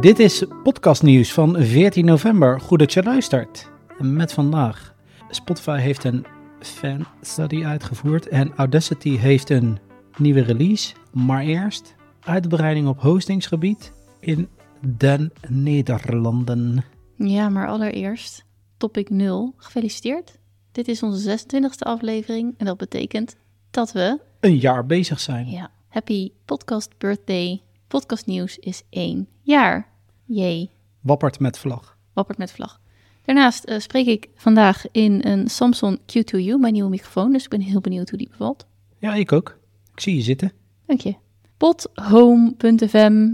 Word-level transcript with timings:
Dit 0.00 0.18
is 0.18 0.44
podcastnieuws 0.62 1.32
van 1.32 1.62
14 1.62 2.04
november. 2.04 2.60
Goed 2.60 2.78
dat 2.78 2.92
je 2.92 3.02
luistert. 3.02 3.70
Met 3.98 4.32
vandaag. 4.32 4.94
Spotify 5.30 5.78
heeft 5.78 6.04
een 6.04 6.26
fan 6.60 7.06
study 7.20 7.64
uitgevoerd 7.64 8.28
en 8.28 8.52
Audacity 8.56 9.16
heeft 9.16 9.50
een 9.50 9.78
nieuwe 10.16 10.40
release. 10.40 10.94
Maar 11.12 11.42
eerst 11.42 11.94
uitbreiding 12.20 12.88
op 12.88 13.00
hostingsgebied 13.00 13.92
in 14.20 14.48
den 14.80 15.32
Nederlanden. 15.48 16.84
Ja, 17.16 17.48
maar 17.48 17.68
allereerst 17.68 18.44
topic 18.76 19.10
0. 19.10 19.54
Gefeliciteerd. 19.56 20.38
Dit 20.72 20.88
is 20.88 21.02
onze 21.02 21.38
26e 21.38 21.78
aflevering 21.78 22.54
en 22.56 22.66
dat 22.66 22.76
betekent 22.76 23.36
dat 23.70 23.92
we... 23.92 24.20
Een 24.40 24.56
jaar 24.56 24.86
bezig 24.86 25.20
zijn. 25.20 25.48
Ja, 25.48 25.70
happy 25.88 26.30
podcast 26.44 26.98
birthday. 26.98 27.62
Podcast 27.88 28.26
nieuws 28.26 28.58
is 28.58 28.82
één 28.90 29.28
jaar. 29.42 29.88
Jee, 30.24 30.70
Wappert 31.00 31.38
met 31.38 31.58
vlag. 31.58 31.96
wappert 32.12 32.38
met 32.38 32.52
vlag. 32.52 32.80
Daarnaast 33.24 33.64
eh, 33.64 33.78
spreek 33.78 34.06
ik 34.06 34.28
vandaag 34.34 34.84
in 34.90 35.20
een 35.24 35.48
Samsung 35.48 35.98
Q2U, 36.00 36.58
mijn 36.60 36.72
nieuwe 36.72 36.88
microfoon. 36.90 37.32
Dus 37.32 37.44
ik 37.44 37.50
ben 37.50 37.60
heel 37.60 37.80
benieuwd 37.80 38.08
hoe 38.08 38.18
die 38.18 38.28
bevalt. 38.28 38.66
Ja, 38.98 39.14
ik 39.14 39.32
ook. 39.32 39.58
Ik 39.92 40.00
zie 40.00 40.14
je 40.16 40.22
zitten. 40.22 40.52
Dank 40.86 41.00
je. 41.00 41.14
Pothome.fm 41.56 43.28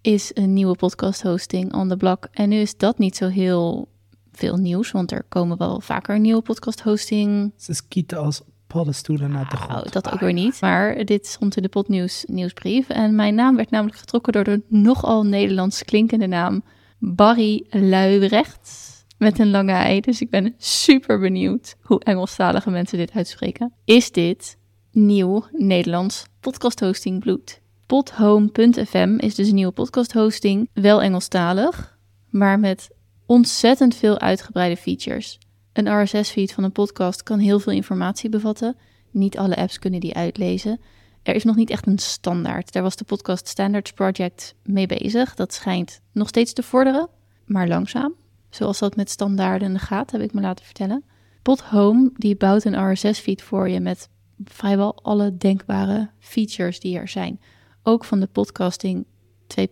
is 0.00 0.30
een 0.34 0.52
nieuwe 0.52 0.76
podcast 0.76 1.22
hosting 1.22 1.74
on 1.74 1.88
the 1.88 1.96
block. 1.96 2.28
En 2.32 2.48
nu 2.48 2.56
is 2.56 2.76
dat 2.76 2.98
niet 2.98 3.16
zo 3.16 3.28
heel 3.28 3.88
veel 4.32 4.56
nieuws, 4.56 4.90
want 4.90 5.12
er 5.12 5.24
komen 5.28 5.58
wel 5.58 5.80
vaker 5.80 6.20
nieuwe 6.20 6.42
podcast 6.42 6.80
hosting. 6.80 7.52
Ze 7.56 7.74
skieten 7.74 8.18
als 8.18 8.42
paddenstoelen 8.72 9.30
naar 9.30 9.48
de 9.48 9.56
grond. 9.56 9.92
dat 9.92 10.12
ook 10.12 10.20
weer 10.20 10.32
niet. 10.32 10.60
Maar 10.60 11.04
dit 11.04 11.26
stond 11.26 11.56
in 11.56 11.62
de 11.62 11.68
potnieuws 11.68 12.24
nieuwsbrief. 12.26 12.88
En 12.88 13.14
mijn 13.14 13.34
naam 13.34 13.56
werd 13.56 13.70
namelijk 13.70 13.98
getrokken 13.98 14.32
door 14.32 14.44
de 14.44 14.62
nogal 14.68 15.26
Nederlands 15.26 15.84
klinkende 15.84 16.26
naam 16.26 16.62
Barry 16.98 17.66
Luibrecht. 17.70 18.90
Met 19.18 19.38
een 19.38 19.50
lange 19.50 19.72
ei. 19.72 20.00
Dus 20.00 20.20
ik 20.20 20.30
ben 20.30 20.54
super 20.58 21.18
benieuwd 21.18 21.76
hoe 21.80 22.00
Engelstalige 22.04 22.70
mensen 22.70 22.98
dit 22.98 23.12
uitspreken. 23.12 23.72
Is 23.84 24.10
dit 24.10 24.56
nieuw 24.92 25.44
Nederlands 25.52 26.24
podcast 26.40 26.80
hosting 26.80 27.20
bloed? 27.20 27.60
Podhome.fm 27.86 29.16
is 29.18 29.34
dus 29.34 29.48
een 29.48 29.54
nieuwe 29.54 29.72
podcast 29.72 30.12
hosting. 30.12 30.68
Wel 30.72 31.02
Engelstalig, 31.02 31.98
maar 32.30 32.58
met 32.58 32.90
ontzettend 33.26 33.94
veel 33.94 34.18
uitgebreide 34.18 34.76
features. 34.76 35.38
Een 35.72 36.02
RSS-feed 36.02 36.52
van 36.52 36.64
een 36.64 36.72
podcast 36.72 37.22
kan 37.22 37.38
heel 37.38 37.60
veel 37.60 37.72
informatie 37.72 38.30
bevatten. 38.30 38.76
Niet 39.10 39.38
alle 39.38 39.56
apps 39.56 39.78
kunnen 39.78 40.00
die 40.00 40.14
uitlezen. 40.14 40.80
Er 41.22 41.34
is 41.34 41.44
nog 41.44 41.56
niet 41.56 41.70
echt 41.70 41.86
een 41.86 41.98
standaard. 41.98 42.72
Daar 42.72 42.82
was 42.82 42.96
de 42.96 43.04
Podcast 43.04 43.48
Standards 43.48 43.92
Project 43.92 44.54
mee 44.64 44.86
bezig. 44.86 45.34
Dat 45.34 45.52
schijnt 45.52 46.00
nog 46.12 46.28
steeds 46.28 46.52
te 46.52 46.62
vorderen, 46.62 47.08
maar 47.44 47.68
langzaam. 47.68 48.14
Zoals 48.50 48.78
dat 48.78 48.96
met 48.96 49.10
standaarden 49.10 49.78
gaat, 49.78 50.10
heb 50.10 50.20
ik 50.20 50.32
me 50.32 50.40
laten 50.40 50.64
vertellen. 50.64 51.04
Podhome 51.42 52.10
die 52.16 52.36
bouwt 52.36 52.64
een 52.64 52.92
RSS-feed 52.92 53.42
voor 53.42 53.68
je 53.68 53.80
met 53.80 54.08
vrijwel 54.44 55.02
alle 55.02 55.36
denkbare 55.36 56.10
features 56.18 56.80
die 56.80 56.98
er 56.98 57.08
zijn. 57.08 57.40
Ook 57.82 58.04
van 58.04 58.20
de 58.20 58.26
podcasting 58.26 59.06
2.0, 59.46 59.64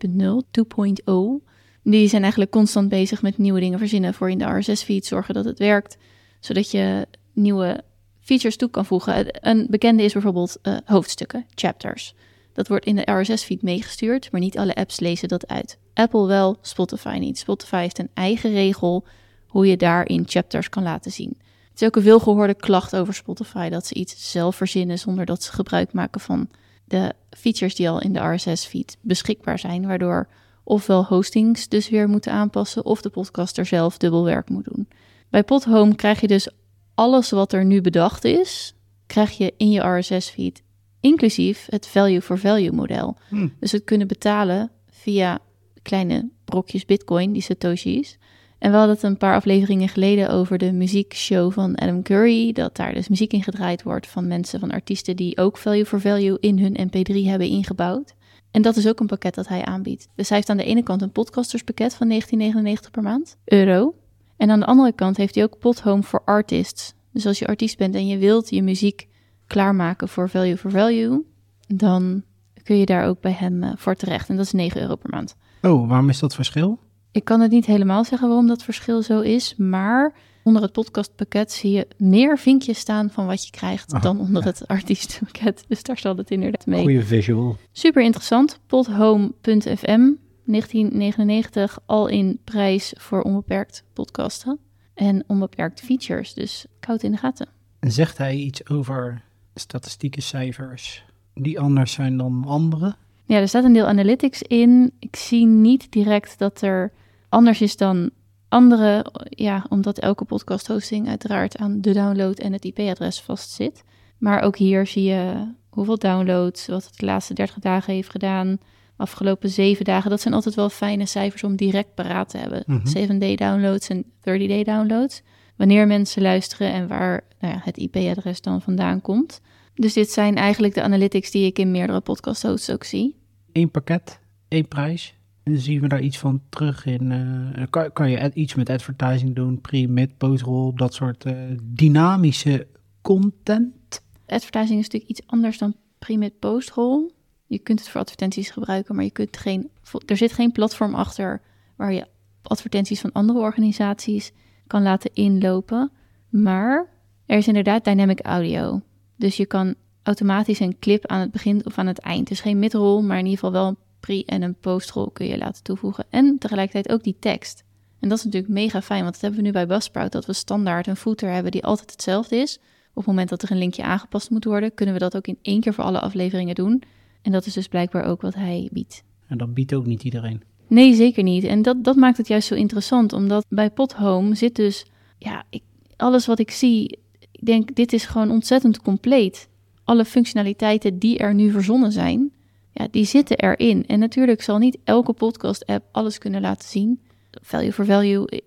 2.0. 0.51 1.50
Die 1.83 2.09
zijn 2.09 2.23
eigenlijk 2.23 2.53
constant 2.53 2.89
bezig 2.89 3.23
met 3.23 3.39
nieuwe 3.39 3.61
dingen 3.61 3.79
verzinnen 3.79 4.15
voor 4.15 4.31
in 4.31 4.39
de 4.39 4.59
RSS-feed. 4.59 5.07
Zorgen 5.07 5.35
dat 5.35 5.45
het 5.45 5.59
werkt, 5.59 5.97
zodat 6.41 6.71
je 6.71 7.07
nieuwe 7.33 7.85
features 8.21 8.57
toe 8.57 8.71
kan 8.71 8.87
voegen. 8.87 9.27
Een 9.49 9.67
bekende 9.71 10.03
is 10.03 10.13
bijvoorbeeld 10.13 10.59
eh, 10.63 10.77
hoofdstukken, 10.85 11.47
chapters. 11.55 12.15
Dat 12.53 12.69
wordt 12.69 12.85
in 12.85 12.97
de 12.97 13.13
RSS-feed 13.13 13.63
meegestuurd, 13.63 14.33
maar 14.33 14.41
niet 14.41 14.59
alle 14.59 14.75
apps 14.75 15.01
lezen 15.01 15.29
dat 15.29 15.49
uit. 15.49 15.79
Apple 15.95 16.27
wel, 16.27 16.59
Spotify 16.61 17.17
niet. 17.21 17.39
Spotify 17.39 17.81
heeft 17.81 17.99
een 17.99 18.11
eigen 18.15 18.53
regel 18.53 19.05
hoe 19.47 19.67
je 19.67 19.77
daarin 19.77 20.25
chapters 20.27 20.69
kan 20.69 20.83
laten 20.83 21.13
zien. 21.13 21.39
Het 21.71 21.81
is 21.81 21.87
ook 21.87 21.97
een 21.97 22.03
veelgehoorde 22.03 22.55
klacht 22.55 22.97
over 22.97 23.15
Spotify 23.15 23.69
dat 23.69 23.87
ze 23.87 23.95
iets 23.95 24.31
zelf 24.31 24.57
verzinnen 24.57 24.99
zonder 24.99 25.25
dat 25.25 25.43
ze 25.43 25.53
gebruik 25.53 25.93
maken 25.93 26.21
van 26.21 26.49
de 26.85 27.13
features 27.31 27.75
die 27.75 27.89
al 27.89 28.01
in 28.01 28.13
de 28.13 28.35
RSS-feed 28.35 28.97
beschikbaar 29.01 29.59
zijn, 29.59 29.87
waardoor 29.87 30.29
ofwel 30.71 31.05
hostings 31.05 31.69
dus 31.69 31.89
weer 31.89 32.09
moeten 32.09 32.33
aanpassen 32.33 32.85
of 32.85 33.01
de 33.01 33.09
podcaster 33.09 33.67
zelf 33.67 33.97
dubbel 33.97 34.25
werk 34.25 34.49
moet 34.49 34.65
doen. 34.65 34.89
Bij 35.31 35.45
Podhome 35.45 35.95
krijg 35.95 36.21
je 36.21 36.27
dus 36.27 36.49
alles 36.95 37.31
wat 37.31 37.53
er 37.53 37.65
nu 37.65 37.81
bedacht 37.81 38.25
is, 38.25 38.75
krijg 39.07 39.37
je 39.37 39.55
in 39.57 39.71
je 39.71 39.81
RSS-feed, 39.81 40.63
inclusief 41.01 41.67
het 41.71 41.87
value 41.87 42.23
for 42.23 42.39
value 42.39 42.73
model. 42.73 43.17
Hm. 43.29 43.49
Dus 43.61 43.73
het 43.73 43.85
kunnen 43.85 44.07
betalen 44.07 44.71
via 44.91 45.39
kleine 45.83 46.29
brokjes 46.45 46.85
bitcoin, 46.85 47.33
die 47.33 47.43
satoshis. 47.43 48.19
En 48.59 48.71
we 48.71 48.77
hadden 48.77 48.95
het 48.95 49.05
een 49.05 49.17
paar 49.17 49.35
afleveringen 49.35 49.89
geleden 49.89 50.31
over 50.31 50.59
de 50.59 50.73
muziekshow 50.73 51.53
van 51.53 51.75
Adam 51.75 52.03
Curry. 52.03 52.53
Dat 52.53 52.77
daar 52.77 52.95
dus 52.95 53.09
muziek 53.09 53.33
in 53.33 53.43
gedraaid 53.43 53.83
wordt 53.83 54.07
van 54.07 54.27
mensen, 54.27 54.61
van 54.61 54.71
artiesten 54.71 55.17
die 55.17 55.37
ook 55.39 55.59
value 55.59 55.87
for 55.87 56.01
value 56.01 56.37
in 56.41 56.59
hun 56.59 56.89
mp3 56.89 57.15
hebben 57.25 57.49
ingebouwd. 57.49 58.15
En 58.51 58.63
dat 58.63 58.77
is 58.77 58.89
ook 58.89 59.01
een 59.01 59.07
pakket 59.07 59.35
dat 59.35 59.49
hij 59.49 59.65
aanbiedt. 59.65 60.09
Dus 60.15 60.29
hij 60.29 60.37
heeft 60.37 60.51
aan 60.51 60.57
de 60.57 60.65
ene 60.65 60.83
kant 60.83 61.03
een 61.03 61.13
podcasterspakket 61.13 61.95
van 61.95 62.23
19,99 62.23 62.91
per 62.91 63.03
maand, 63.03 63.37
euro. 63.45 63.95
En 64.37 64.51
aan 64.51 64.61
de 64.61 64.67
andere 64.67 64.93
kant 64.93 65.17
heeft 65.17 65.35
hij 65.35 65.45
ook 65.45 65.59
Podhome 65.59 66.03
for 66.03 66.23
Artists. 66.25 66.95
Dus 67.13 67.27
als 67.27 67.39
je 67.39 67.47
artiest 67.47 67.79
bent 67.79 67.95
en 67.95 68.07
je 68.07 68.19
wilt 68.19 68.51
je 68.51 68.63
muziek 68.63 69.09
klaarmaken 69.47 70.09
voor 70.09 70.29
value 70.29 70.57
for 70.57 70.71
value, 70.71 71.25
dan 71.67 72.23
kun 72.63 72.77
je 72.77 72.87
daar 72.87 73.07
ook 73.07 73.21
bij 73.21 73.33
hem 73.33 73.63
eh, 73.63 73.73
voor 73.77 73.95
terecht. 73.95 74.29
En 74.29 74.37
dat 74.37 74.45
is 74.45 74.53
9 74.53 74.81
euro 74.81 74.97
per 74.97 75.11
maand. 75.11 75.37
Oh, 75.63 75.89
waarom 75.89 76.09
is 76.09 76.19
dat 76.19 76.35
verschil? 76.35 76.79
Ik 77.13 77.25
kan 77.25 77.41
het 77.41 77.51
niet 77.51 77.67
helemaal 77.67 78.05
zeggen 78.05 78.29
waarom 78.29 78.47
dat 78.47 78.63
verschil 78.63 79.03
zo 79.03 79.21
is, 79.21 79.55
maar 79.57 80.15
onder 80.51 80.65
het 80.65 80.73
podcastpakket 80.73 81.53
zie 81.53 81.71
je 81.71 81.87
meer 81.97 82.39
vinkjes 82.39 82.79
staan 82.79 83.11
van 83.11 83.27
wat 83.27 83.45
je 83.45 83.51
krijgt 83.51 83.93
Ah, 83.93 84.03
dan 84.03 84.21
onder 84.21 84.43
ja. 84.43 84.49
het 84.49 84.67
artiestenpakket. 84.77 85.65
Dus 85.69 85.83
daar 85.83 85.99
zal 85.99 86.17
het 86.17 86.31
inderdaad 86.31 86.67
mee. 86.67 86.81
Goeie 86.81 87.03
visual. 87.03 87.57
Super 87.73 88.03
interessant. 88.03 88.61
Podhome.fm 88.67 90.11
1999 90.45 91.79
al 91.87 92.07
in 92.07 92.39
prijs 92.45 92.93
voor 92.99 93.23
onbeperkt 93.23 93.85
podcasten 93.93 94.59
en 94.95 95.25
onbeperkt 95.27 95.81
features. 95.81 96.35
Dus 96.35 96.67
koud 96.81 97.03
in 97.03 97.11
de 97.11 97.17
gaten. 97.17 97.49
Zegt 97.81 98.19
hij 98.19 98.37
iets 98.37 98.69
over 98.69 99.23
statistieke 99.55 100.21
cijfers 100.21 101.05
die 101.35 101.61
anders 101.61 101.93
zijn 101.93 102.17
dan 102.17 102.45
andere? 102.47 102.95
Ja, 103.25 103.37
er 103.37 103.49
staat 103.49 103.65
een 103.65 103.73
deel 103.73 103.87
analytics 103.87 104.43
in. 104.43 104.93
Ik 104.99 105.17
zie 105.17 105.47
niet 105.47 105.93
direct 105.93 106.39
dat 106.39 106.63
er 106.63 106.93
anders 107.29 107.61
is 107.61 107.77
dan 107.77 108.11
andere. 108.51 109.07
Ja, 109.29 109.67
omdat 109.69 109.99
elke 109.99 110.25
podcast 110.25 110.67
hosting 110.67 111.09
uiteraard 111.09 111.57
aan 111.57 111.81
de 111.81 111.93
download 111.93 112.39
en 112.39 112.53
het 112.53 112.65
IP-adres 112.65 113.21
vastzit. 113.21 113.85
Maar 114.19 114.43
ook 114.43 114.57
hier 114.57 114.87
zie 114.87 115.03
je 115.03 115.53
hoeveel 115.69 115.99
downloads, 115.99 116.67
wat 116.67 116.85
het 116.85 116.99
de 116.99 117.07
laatste 117.07 117.35
30 117.35 117.59
dagen 117.59 117.95
heeft 117.95 118.11
gedaan. 118.11 118.59
Afgelopen 118.97 119.49
zeven 119.49 119.85
dagen. 119.85 120.11
Dat 120.11 120.21
zijn 120.21 120.35
altijd 120.35 120.55
wel 120.55 120.69
fijne 120.69 121.07
cijfers 121.07 121.45
om 121.45 121.57
direct 121.57 121.95
paraat 121.95 122.29
te 122.29 122.39
hebben. 122.39 122.63
Mhm. 122.67 122.87
7-day 122.87 123.37
downloads 123.37 123.89
en 123.89 124.05
30-day 124.21 124.65
downloads. 124.65 125.23
Wanneer 125.57 125.87
mensen 125.87 126.23
luisteren 126.23 126.73
en 126.73 126.87
waar 126.87 127.25
nou 127.41 127.55
ja, 127.55 127.61
het 127.65 127.77
IP-adres 127.77 128.41
dan 128.41 128.63
vandaan 128.63 129.01
komt. 129.01 129.41
Dus 129.75 129.93
dit 129.93 130.11
zijn 130.11 130.37
eigenlijk 130.37 130.75
de 130.75 130.83
analytics 130.83 131.31
die 131.31 131.47
ik 131.47 131.59
in 131.59 131.71
meerdere 131.71 132.01
podcast 132.01 132.43
hosts 132.43 132.71
ook 132.71 132.85
zie. 132.85 133.17
Eén 133.53 133.71
pakket, 133.71 134.21
één 134.49 134.69
prijs. 134.69 135.15
En 135.43 135.59
zien 135.59 135.81
we 135.81 135.89
daar 135.89 136.01
iets 136.01 136.19
van 136.19 136.43
terug 136.49 136.87
in? 136.87 137.13
eh, 137.13 137.65
kan, 137.71 137.93
kan 137.93 138.11
je 138.11 138.31
iets 138.35 138.55
met 138.55 138.71
advertising 138.71 139.35
doen, 139.35 139.61
pre, 139.61 139.87
mid, 139.87 140.17
postrol, 140.17 140.75
dat 140.75 140.95
soort 140.95 141.25
eh, 141.25 141.35
dynamische 141.63 142.67
content? 143.03 144.03
Advertising 144.27 144.79
is 144.79 144.85
natuurlijk 144.85 145.11
iets 145.11 145.27
anders 145.27 145.59
dan 145.59 145.75
pre-mid 145.99 146.39
post-roll. 146.39 147.11
Je 147.47 147.59
kunt 147.59 147.79
het 147.79 147.89
voor 147.89 148.01
advertenties 148.01 148.51
gebruiken, 148.51 148.95
maar 148.95 149.05
je 149.05 149.11
kunt 149.11 149.37
geen, 149.37 149.71
er 150.07 150.17
zit 150.17 150.33
geen 150.33 150.53
platform 150.53 150.95
achter 150.95 151.43
waar 151.77 151.93
je 151.93 152.07
advertenties 152.43 153.01
van 153.01 153.13
andere 153.13 153.39
organisaties 153.39 154.33
kan 154.67 154.83
laten 154.83 155.11
inlopen. 155.15 155.91
Maar 156.29 156.89
er 157.27 157.37
is 157.37 157.49
inderdaad 157.49 157.85
dynamic 157.85 158.21
audio. 158.21 158.81
Dus 159.17 159.37
je 159.37 159.47
kan 159.47 159.75
automatisch 160.03 160.61
een 160.61 160.79
clip 160.79 161.07
aan 161.07 161.21
het 161.21 161.31
begin 161.31 161.67
of 161.67 161.79
aan 161.79 161.87
het 161.87 161.99
eind. 161.99 162.29
Dus 162.29 162.41
geen 162.41 162.59
midroll, 162.59 163.03
maar 163.03 163.19
in 163.19 163.25
ieder 163.27 163.39
geval 163.39 163.63
wel 163.63 163.77
pre- 164.01 164.23
en 164.27 164.43
een 164.43 164.55
post-roll 164.55 165.11
kun 165.13 165.27
je 165.27 165.39
laten 165.39 165.63
toevoegen. 165.63 166.05
En 166.11 166.39
tegelijkertijd 166.39 166.95
ook 166.95 167.03
die 167.03 167.17
tekst. 167.21 167.65
En 168.01 168.09
dat 168.09 168.19
is 168.19 168.25
natuurlijk 168.25 168.53
mega 168.53 168.83
fijn, 168.83 169.03
want 169.03 169.13
dat 169.13 169.23
hebben 169.23 169.41
we 169.41 169.47
nu 169.47 169.53
bij 169.53 169.67
Buzzsprout, 169.67 170.13
dat 170.13 170.27
we 170.27 170.33
standaard 170.33 170.87
een 170.87 170.97
footer 170.97 171.33
hebben 171.33 171.53
die 171.53 171.65
altijd 171.65 171.91
hetzelfde 171.91 172.37
is. 172.37 172.59
Op 172.91 172.97
het 172.97 173.07
moment 173.07 173.29
dat 173.29 173.43
er 173.43 173.51
een 173.51 173.59
linkje 173.59 173.83
aangepast 173.83 174.31
moet 174.31 174.45
worden, 174.45 174.75
kunnen 174.75 174.95
we 174.95 175.01
dat 175.01 175.17
ook 175.17 175.27
in 175.27 175.39
één 175.43 175.61
keer 175.61 175.75
voor 175.75 175.85
alle 175.85 176.01
afleveringen 176.01 176.55
doen. 176.55 176.83
En 177.23 177.33
dat 177.33 177.47
is 177.47 177.53
dus 177.53 177.69
blijkbaar 177.69 178.05
ook 178.05 178.21
wat 178.21 178.35
hij 178.35 178.69
biedt. 178.73 179.03
En 179.27 179.39
dat 179.39 179.55
biedt 179.55 179.75
ook 179.75 179.87
niet 179.87 180.03
iedereen. 180.03 180.43
Nee, 180.67 180.95
zeker 180.95 181.23
niet. 181.23 181.45
En 181.45 181.63
dat, 181.63 181.85
dat 181.85 181.97
maakt 181.97 182.17
het 182.17 182.29
juist 182.29 182.49
zo 182.49 182.55
interessant, 182.55 183.13
omdat 183.13 183.45
bij 183.49 183.71
Pothome 183.71 184.35
zit 184.35 184.57
dus, 184.57 184.87
ja, 185.19 185.45
ik, 185.51 185.63
alles 185.97 186.27
wat 186.27 186.39
ik 186.39 186.51
zie, 186.51 186.99
ik 187.19 187.47
denk, 187.47 187.75
dit 187.75 187.93
is 187.93 188.05
gewoon 188.05 188.31
ontzettend 188.31 188.83
compleet. 188.83 189.49
Alle 189.85 190.05
functionaliteiten 190.05 190.99
die 190.99 191.19
er 191.19 191.35
nu 191.35 191.51
verzonnen 191.51 191.93
zijn, 191.93 192.31
ja, 192.73 192.89
die 192.91 193.05
zitten 193.05 193.37
erin. 193.37 193.87
En 193.87 193.99
natuurlijk 193.99 194.43
zal 194.43 194.59
niet 194.59 194.79
elke 194.85 195.13
podcast-app 195.13 195.85
alles 195.93 196.19
kunnen 196.19 196.41
laten 196.41 196.69
zien. 196.69 197.01
Value 197.31 197.73
for 197.73 197.85
value, 197.85 198.43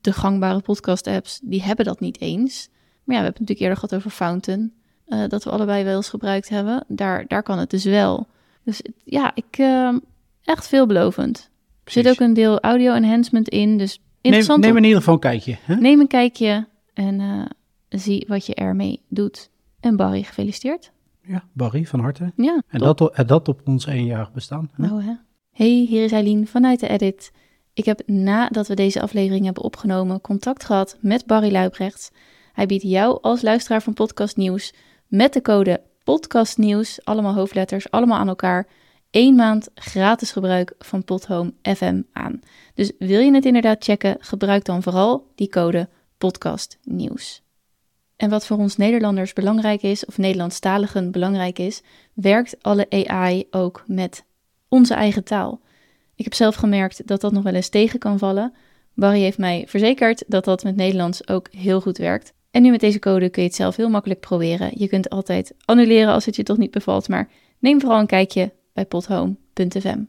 de 0.00 0.12
gangbare 0.12 0.60
podcast-apps, 0.60 1.40
die 1.42 1.62
hebben 1.62 1.84
dat 1.84 2.00
niet 2.00 2.20
eens. 2.20 2.68
Maar 3.04 3.16
ja, 3.16 3.22
we 3.22 3.24
hebben 3.24 3.30
het 3.30 3.40
natuurlijk 3.40 3.60
eerder 3.60 3.76
gehad 3.76 3.94
over 3.94 4.10
Fountain, 4.10 4.72
uh, 5.06 5.28
dat 5.28 5.44
we 5.44 5.50
allebei 5.50 5.84
wel 5.84 5.96
eens 5.96 6.08
gebruikt 6.08 6.48
hebben. 6.48 6.84
Daar, 6.88 7.26
daar 7.26 7.42
kan 7.42 7.58
het 7.58 7.70
dus 7.70 7.84
wel. 7.84 8.26
Dus 8.64 8.82
ja, 9.04 9.32
ik, 9.34 9.58
uh, 9.58 9.96
echt 10.44 10.68
veelbelovend. 10.68 11.50
Er 11.84 11.92
zit 11.92 12.08
ook 12.08 12.20
een 12.20 12.34
deel 12.34 12.60
audio 12.60 12.94
enhancement 12.94 13.48
in, 13.48 13.78
dus 13.78 14.00
interessant. 14.20 14.60
Neem, 14.60 14.68
neem 14.68 14.76
in 14.76 14.84
ieder 14.84 14.98
geval 14.98 15.14
een 15.14 15.20
kijkje. 15.20 15.56
Hè? 15.62 15.74
Neem 15.74 16.00
een 16.00 16.06
kijkje 16.06 16.66
en 16.94 17.20
uh, 17.20 17.44
zie 17.88 18.24
wat 18.28 18.46
je 18.46 18.54
ermee 18.54 19.00
doet. 19.08 19.50
En 19.80 19.96
Barry, 19.96 20.22
gefeliciteerd. 20.22 20.92
Ja, 21.30 21.44
Barry, 21.52 21.86
van 21.86 22.00
harte. 22.00 22.32
Ja, 22.36 22.62
en 22.68 22.78
dat, 22.78 23.00
op, 23.00 23.22
dat 23.26 23.48
op 23.48 23.60
ons 23.64 23.86
eenjarig 23.86 24.32
bestaan. 24.32 24.70
Hè? 24.74 24.86
Nou, 24.86 25.02
hè. 25.02 25.14
Hey, 25.50 25.86
hier 25.88 26.04
is 26.04 26.12
Eileen 26.12 26.46
vanuit 26.46 26.80
de 26.80 26.88
edit. 26.88 27.32
Ik 27.72 27.84
heb 27.84 28.02
nadat 28.06 28.68
we 28.68 28.74
deze 28.74 29.00
aflevering 29.00 29.44
hebben 29.44 29.62
opgenomen 29.62 30.20
contact 30.20 30.64
gehad 30.64 30.96
met 31.00 31.26
Barry 31.26 31.52
Luibrechts. 31.52 32.10
Hij 32.52 32.66
biedt 32.66 32.82
jou 32.82 33.18
als 33.22 33.42
luisteraar 33.42 33.82
van 33.82 33.94
Podcast 33.94 34.36
Nieuws 34.36 34.74
met 35.06 35.32
de 35.32 35.42
code 35.42 35.82
Podcast 36.04 36.58
Nieuws, 36.58 37.04
allemaal 37.04 37.34
hoofdletters, 37.34 37.90
allemaal 37.90 38.18
aan 38.18 38.28
elkaar, 38.28 38.66
één 39.10 39.34
maand 39.34 39.68
gratis 39.74 40.32
gebruik 40.32 40.74
van 40.78 41.04
Podhome 41.04 41.52
FM 41.62 42.02
aan. 42.12 42.40
Dus 42.74 42.92
wil 42.98 43.20
je 43.20 43.34
het 43.34 43.44
inderdaad 43.44 43.84
checken, 43.84 44.16
gebruik 44.20 44.64
dan 44.64 44.82
vooral 44.82 45.32
die 45.34 45.48
code 45.48 45.88
Podcast 46.18 46.78
Nieuws. 46.82 47.42
En 48.20 48.30
wat 48.30 48.46
voor 48.46 48.56
ons 48.56 48.76
Nederlanders 48.76 49.32
belangrijk 49.32 49.82
is, 49.82 50.04
of 50.04 50.18
Nederlandstaligen 50.18 51.10
belangrijk 51.10 51.58
is, 51.58 51.82
werkt 52.14 52.62
alle 52.62 52.86
AI 53.06 53.46
ook 53.50 53.84
met 53.86 54.24
onze 54.68 54.94
eigen 54.94 55.24
taal. 55.24 55.60
Ik 56.14 56.24
heb 56.24 56.34
zelf 56.34 56.54
gemerkt 56.54 57.06
dat 57.06 57.20
dat 57.20 57.32
nog 57.32 57.42
wel 57.42 57.54
eens 57.54 57.68
tegen 57.68 57.98
kan 57.98 58.18
vallen. 58.18 58.54
Barry 58.94 59.20
heeft 59.20 59.38
mij 59.38 59.64
verzekerd 59.66 60.24
dat 60.26 60.44
dat 60.44 60.64
met 60.64 60.76
Nederlands 60.76 61.28
ook 61.28 61.48
heel 61.50 61.80
goed 61.80 61.98
werkt. 61.98 62.32
En 62.50 62.62
nu 62.62 62.70
met 62.70 62.80
deze 62.80 62.98
code 62.98 63.30
kun 63.30 63.42
je 63.42 63.48
het 63.48 63.56
zelf 63.56 63.76
heel 63.76 63.90
makkelijk 63.90 64.20
proberen. 64.20 64.70
Je 64.74 64.88
kunt 64.88 65.10
altijd 65.10 65.54
annuleren 65.64 66.12
als 66.12 66.24
het 66.24 66.36
je 66.36 66.42
toch 66.42 66.58
niet 66.58 66.70
bevalt, 66.70 67.08
maar 67.08 67.30
neem 67.58 67.80
vooral 67.80 67.98
een 67.98 68.06
kijkje 68.06 68.52
bij 68.72 68.84
pothome.fm. 68.86 70.02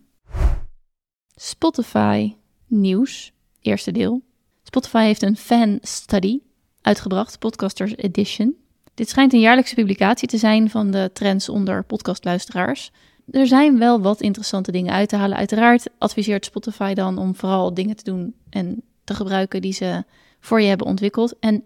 Spotify 1.35 2.33
nieuws, 2.67 3.33
eerste 3.61 3.91
deel. 3.91 4.21
Spotify 4.63 5.03
heeft 5.03 5.21
een 5.21 5.37
fan 5.37 5.79
study 5.81 6.39
uitgebracht, 6.81 7.39
Podcasters 7.39 7.95
Edition. 7.95 8.55
Dit 8.93 9.09
schijnt 9.09 9.33
een 9.33 9.39
jaarlijkse 9.39 9.75
publicatie 9.75 10.27
te 10.27 10.37
zijn 10.37 10.69
van 10.69 10.91
de 10.91 11.09
trends 11.13 11.49
onder 11.49 11.83
podcastluisteraars. 11.83 12.91
Er 13.31 13.47
zijn 13.47 13.77
wel 13.77 14.01
wat 14.01 14.21
interessante 14.21 14.71
dingen 14.71 14.93
uit 14.93 15.09
te 15.09 15.15
halen. 15.15 15.37
Uiteraard 15.37 15.89
adviseert 15.97 16.45
Spotify 16.45 16.93
dan 16.93 17.17
om 17.17 17.35
vooral 17.35 17.73
dingen 17.73 17.95
te 17.95 18.03
doen 18.03 18.33
en 18.49 18.81
te 19.03 19.13
gebruiken 19.13 19.61
die 19.61 19.73
ze 19.73 20.03
voor 20.39 20.61
je 20.61 20.67
hebben 20.67 20.87
ontwikkeld. 20.87 21.39
En 21.39 21.63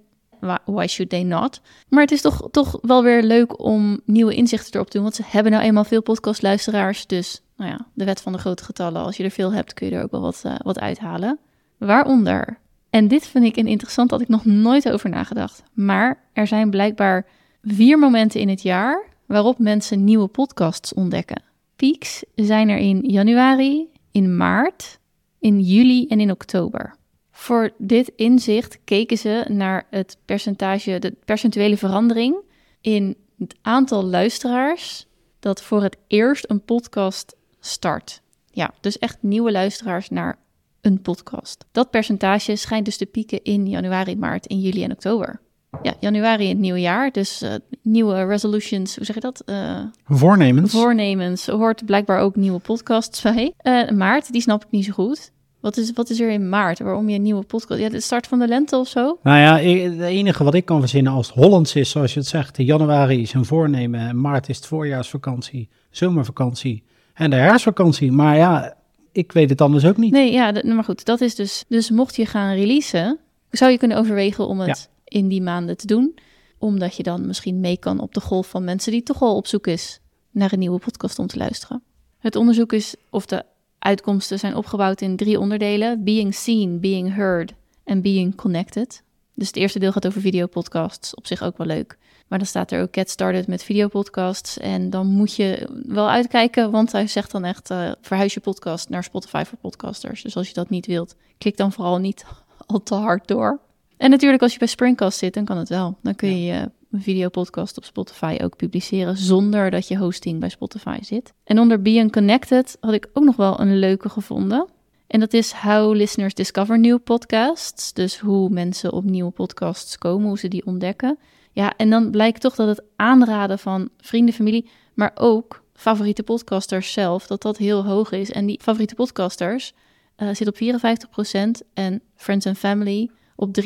why 0.65 0.87
should 0.87 1.09
they 1.09 1.23
not? 1.23 1.61
Maar 1.89 2.01
het 2.01 2.11
is 2.11 2.21
toch, 2.21 2.47
toch 2.51 2.77
wel 2.81 3.03
weer 3.03 3.23
leuk 3.23 3.63
om 3.63 4.01
nieuwe 4.05 4.35
inzichten 4.35 4.73
erop 4.73 4.85
te 4.85 4.93
doen. 4.93 5.03
Want 5.03 5.15
ze 5.15 5.23
hebben 5.25 5.51
nou 5.51 5.63
eenmaal 5.63 5.83
veel 5.83 6.01
podcastluisteraars. 6.01 7.07
Dus 7.07 7.41
nou 7.57 7.71
ja, 7.71 7.87
de 7.93 8.05
wet 8.05 8.21
van 8.21 8.31
de 8.31 8.37
grote 8.37 8.63
getallen. 8.63 9.01
Als 9.01 9.17
je 9.17 9.23
er 9.23 9.31
veel 9.31 9.53
hebt, 9.53 9.73
kun 9.73 9.89
je 9.89 9.95
er 9.95 10.03
ook 10.03 10.11
wel 10.11 10.21
wat, 10.21 10.43
uh, 10.45 10.55
wat 10.57 10.79
uithalen. 10.79 11.39
Waaronder, 11.77 12.59
en 12.95 13.07
dit 13.07 13.27
vind 13.27 13.45
ik 13.45 13.55
een 13.55 13.67
interessant, 13.67 14.11
had 14.11 14.21
ik 14.21 14.27
nog 14.27 14.45
nooit 14.45 14.91
over 14.91 15.09
nagedacht. 15.09 15.63
Maar 15.73 16.23
er 16.33 16.47
zijn 16.47 16.69
blijkbaar 16.69 17.25
vier 17.61 17.99
momenten 17.99 18.39
in 18.39 18.49
het 18.49 18.61
jaar 18.61 19.05
waarop 19.25 19.59
mensen 19.59 20.03
nieuwe 20.03 20.27
podcasts 20.27 20.93
ontdekken. 20.93 21.43
Peaks 21.75 22.23
zijn 22.35 22.69
er 22.69 22.77
in 22.77 23.01
januari, 23.01 23.87
in 24.11 24.37
maart, 24.37 24.99
in 25.39 25.59
juli 25.59 26.07
en 26.07 26.19
in 26.19 26.31
oktober. 26.31 26.95
Voor 27.31 27.71
dit 27.77 28.11
inzicht 28.15 28.79
keken 28.83 29.17
ze 29.17 29.45
naar 29.47 29.87
het 29.89 30.17
percentage, 30.25 30.99
de 30.99 31.15
percentuele 31.25 31.77
verandering 31.77 32.35
in 32.81 33.15
het 33.37 33.55
aantal 33.61 34.03
luisteraars 34.03 35.05
dat 35.39 35.61
voor 35.61 35.83
het 35.83 35.97
eerst 36.07 36.49
een 36.49 36.61
podcast 36.61 37.35
start. 37.59 38.21
Ja, 38.51 38.73
dus 38.81 38.99
echt 38.99 39.17
nieuwe 39.21 39.51
luisteraars 39.51 40.09
naar 40.09 40.37
een 40.85 41.01
podcast. 41.01 41.65
Dat 41.71 41.89
percentage 41.89 42.55
schijnt 42.55 42.85
dus 42.85 42.97
te 42.97 43.05
pieken 43.05 43.43
in 43.43 43.67
januari, 43.67 44.17
maart, 44.17 44.45
in 44.45 44.59
juli 44.59 44.83
en 44.83 44.91
oktober. 44.91 45.39
Ja, 45.81 45.93
januari 45.99 46.43
in 46.43 46.49
het 46.49 46.59
nieuwe 46.59 46.79
jaar, 46.79 47.11
dus 47.11 47.41
uh, 47.41 47.53
nieuwe 47.81 48.23
resolutions, 48.23 48.95
hoe 48.95 49.05
zeg 49.05 49.15
je 49.15 49.21
dat? 49.21 49.43
Uh, 49.45 49.79
voornemens. 50.05 50.71
Voornemens, 50.71 51.47
hoort 51.47 51.85
blijkbaar 51.85 52.19
ook 52.19 52.35
nieuwe 52.35 52.59
podcasts 52.59 53.21
bij. 53.21 53.53
Uh, 53.63 53.89
maart, 53.89 54.31
die 54.31 54.41
snap 54.41 54.63
ik 54.63 54.71
niet 54.71 54.85
zo 54.85 54.91
goed. 54.91 55.31
Wat 55.59 55.77
is, 55.77 55.91
wat 55.93 56.09
is 56.09 56.19
er 56.19 56.29
in 56.29 56.49
maart? 56.49 56.79
Waarom 56.79 57.09
je 57.09 57.15
een 57.15 57.21
nieuwe 57.21 57.43
podcast? 57.43 57.79
Ja, 57.79 57.89
de 57.89 57.99
start 57.99 58.27
van 58.27 58.39
de 58.39 58.47
lente 58.47 58.77
of 58.77 58.87
zo? 58.87 59.17
Nou 59.23 59.39
ja, 59.39 59.57
het 59.57 59.99
enige 59.99 60.43
wat 60.43 60.53
ik 60.53 60.65
kan 60.65 60.79
verzinnen 60.79 61.11
als 61.11 61.27
het 61.27 61.35
Hollands 61.35 61.75
is, 61.75 61.89
zoals 61.89 62.13
je 62.13 62.19
het 62.19 62.27
zegt. 62.27 62.57
Januari 62.57 63.21
is 63.21 63.33
een 63.33 63.45
voornemen, 63.45 64.21
maart 64.21 64.49
is 64.49 64.55
het 64.55 64.65
voorjaarsvakantie, 64.65 65.69
zomervakantie 65.89 66.83
en 67.13 67.29
de 67.29 67.35
herfstvakantie. 67.35 68.11
Maar 68.11 68.35
ja, 68.35 68.75
ik 69.15 69.31
weet 69.31 69.49
het 69.49 69.61
anders 69.61 69.85
ook 69.85 69.97
niet. 69.97 70.11
Nee, 70.11 70.31
ja, 70.31 70.51
maar 70.63 70.83
goed, 70.83 71.05
dat 71.05 71.21
is 71.21 71.35
dus. 71.35 71.63
Dus 71.67 71.89
mocht 71.89 72.15
je 72.15 72.25
gaan 72.25 72.55
releasen, 72.55 73.19
zou 73.51 73.71
je 73.71 73.77
kunnen 73.77 73.97
overwegen 73.97 74.47
om 74.47 74.59
het 74.59 74.89
in 75.03 75.27
die 75.27 75.41
maanden 75.41 75.77
te 75.77 75.87
doen. 75.87 76.15
Omdat 76.57 76.95
je 76.95 77.03
dan 77.03 77.27
misschien 77.27 77.59
mee 77.59 77.77
kan 77.77 77.99
op 77.99 78.13
de 78.13 78.19
golf 78.21 78.49
van 78.49 78.63
mensen 78.63 78.91
die 78.91 79.03
toch 79.03 79.21
al 79.21 79.35
op 79.35 79.47
zoek 79.47 79.67
is 79.67 79.99
naar 80.31 80.53
een 80.53 80.59
nieuwe 80.59 80.79
podcast 80.79 81.19
om 81.19 81.27
te 81.27 81.37
luisteren. 81.37 81.83
Het 82.19 82.35
onderzoek 82.35 82.73
is, 82.73 82.95
of 83.09 83.25
de 83.25 83.43
uitkomsten 83.79 84.39
zijn 84.39 84.55
opgebouwd 84.55 85.01
in 85.01 85.15
drie 85.15 85.39
onderdelen: 85.39 86.03
being 86.03 86.35
seen, 86.35 86.79
being 86.79 87.15
heard 87.15 87.53
en 87.83 88.01
being 88.01 88.35
connected. 88.35 89.03
Dus 89.33 89.47
het 89.47 89.55
eerste 89.55 89.79
deel 89.79 89.91
gaat 89.91 90.07
over 90.07 90.21
videopodcasts, 90.21 91.15
op 91.15 91.27
zich 91.27 91.43
ook 91.43 91.57
wel 91.57 91.67
leuk. 91.67 91.97
Maar 92.27 92.37
dan 92.37 92.47
staat 92.47 92.71
er 92.71 92.81
ook 92.81 92.95
Get 92.95 93.09
Started 93.09 93.47
met 93.47 93.63
videopodcasts. 93.63 94.57
En 94.57 94.89
dan 94.89 95.07
moet 95.07 95.35
je 95.35 95.69
wel 95.85 96.09
uitkijken, 96.09 96.71
want 96.71 96.91
hij 96.91 97.07
zegt 97.07 97.31
dan 97.31 97.43
echt... 97.43 97.69
Uh, 97.69 97.91
verhuis 98.01 98.33
je 98.33 98.39
podcast 98.39 98.89
naar 98.89 99.03
Spotify 99.03 99.43
voor 99.45 99.57
podcasters. 99.57 100.21
Dus 100.21 100.35
als 100.35 100.47
je 100.47 100.53
dat 100.53 100.69
niet 100.69 100.85
wilt, 100.85 101.15
klik 101.37 101.57
dan 101.57 101.71
vooral 101.71 101.97
niet 101.97 102.25
al 102.65 102.83
te 102.83 102.95
hard 102.95 103.27
door. 103.27 103.59
En 103.97 104.09
natuurlijk 104.09 104.41
als 104.41 104.53
je 104.53 104.59
bij 104.59 104.67
Springcast 104.67 105.17
zit, 105.17 105.33
dan 105.33 105.45
kan 105.45 105.57
het 105.57 105.69
wel. 105.69 105.97
Dan 106.01 106.15
kun 106.15 106.29
je 106.29 106.53
je 106.53 106.71
een 106.91 107.01
videopodcast 107.01 107.77
op 107.77 107.83
Spotify 107.83 108.37
ook 108.41 108.55
publiceren... 108.55 109.17
zonder 109.17 109.71
dat 109.71 109.87
je 109.87 109.97
hosting 109.97 110.39
bij 110.39 110.49
Spotify 110.49 110.97
zit. 111.01 111.33
En 111.43 111.59
onder 111.59 111.81
Being 111.81 112.11
Connected 112.11 112.77
had 112.79 112.93
ik 112.93 113.09
ook 113.13 113.23
nog 113.23 113.35
wel 113.35 113.59
een 113.59 113.79
leuke 113.79 114.09
gevonden... 114.09 114.67
En 115.07 115.19
dat 115.19 115.33
is 115.33 115.51
How 115.51 115.95
Listeners 115.95 116.33
Discover 116.33 116.79
New 116.79 117.03
Podcasts. 117.03 117.93
Dus 117.93 118.19
hoe 118.19 118.49
mensen 118.49 118.93
op 118.93 119.03
nieuwe 119.03 119.31
podcasts 119.31 119.97
komen, 119.97 120.27
hoe 120.27 120.39
ze 120.39 120.47
die 120.47 120.65
ontdekken. 120.65 121.17
Ja, 121.51 121.73
en 121.77 121.89
dan 121.89 122.11
blijkt 122.11 122.41
toch 122.41 122.55
dat 122.55 122.67
het 122.67 122.83
aanraden 122.95 123.59
van 123.59 123.89
vrienden, 123.97 124.33
familie, 124.33 124.69
maar 124.93 125.11
ook 125.15 125.63
favoriete 125.73 126.23
podcasters 126.23 126.91
zelf, 126.91 127.27
dat 127.27 127.41
dat 127.41 127.57
heel 127.57 127.85
hoog 127.85 128.11
is. 128.11 128.31
En 128.31 128.45
die 128.45 128.59
favoriete 128.61 128.95
podcasters 128.95 129.73
uh, 130.17 130.29
zit 130.33 130.47
op 130.47 130.55
54% 130.55 131.67
en 131.73 132.01
Friends 132.15 132.47
and 132.47 132.57
Family 132.57 133.09
op 133.35 133.61
53%. 133.61 133.63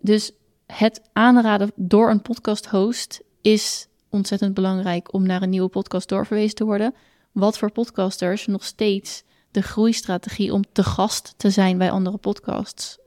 Dus 0.00 0.32
het 0.66 1.00
aanraden 1.12 1.72
door 1.74 2.10
een 2.10 2.22
podcast 2.22 2.66
host 2.66 3.22
is 3.40 3.86
ontzettend 4.08 4.54
belangrijk 4.54 5.12
om 5.14 5.26
naar 5.26 5.42
een 5.42 5.50
nieuwe 5.50 5.68
podcast 5.68 6.08
doorverwezen 6.08 6.54
te 6.54 6.64
worden. 6.64 6.94
Wat 7.32 7.58
voor 7.58 7.72
podcasters 7.72 8.46
nog 8.46 8.64
steeds 8.64 9.22
de 9.52 9.62
groeistrategie 9.62 10.52
om 10.52 10.62
te 10.72 10.82
gast 10.82 11.34
te 11.36 11.50
zijn 11.50 11.78
bij 11.78 11.90
andere 11.90 12.16
podcasts 12.16 13.00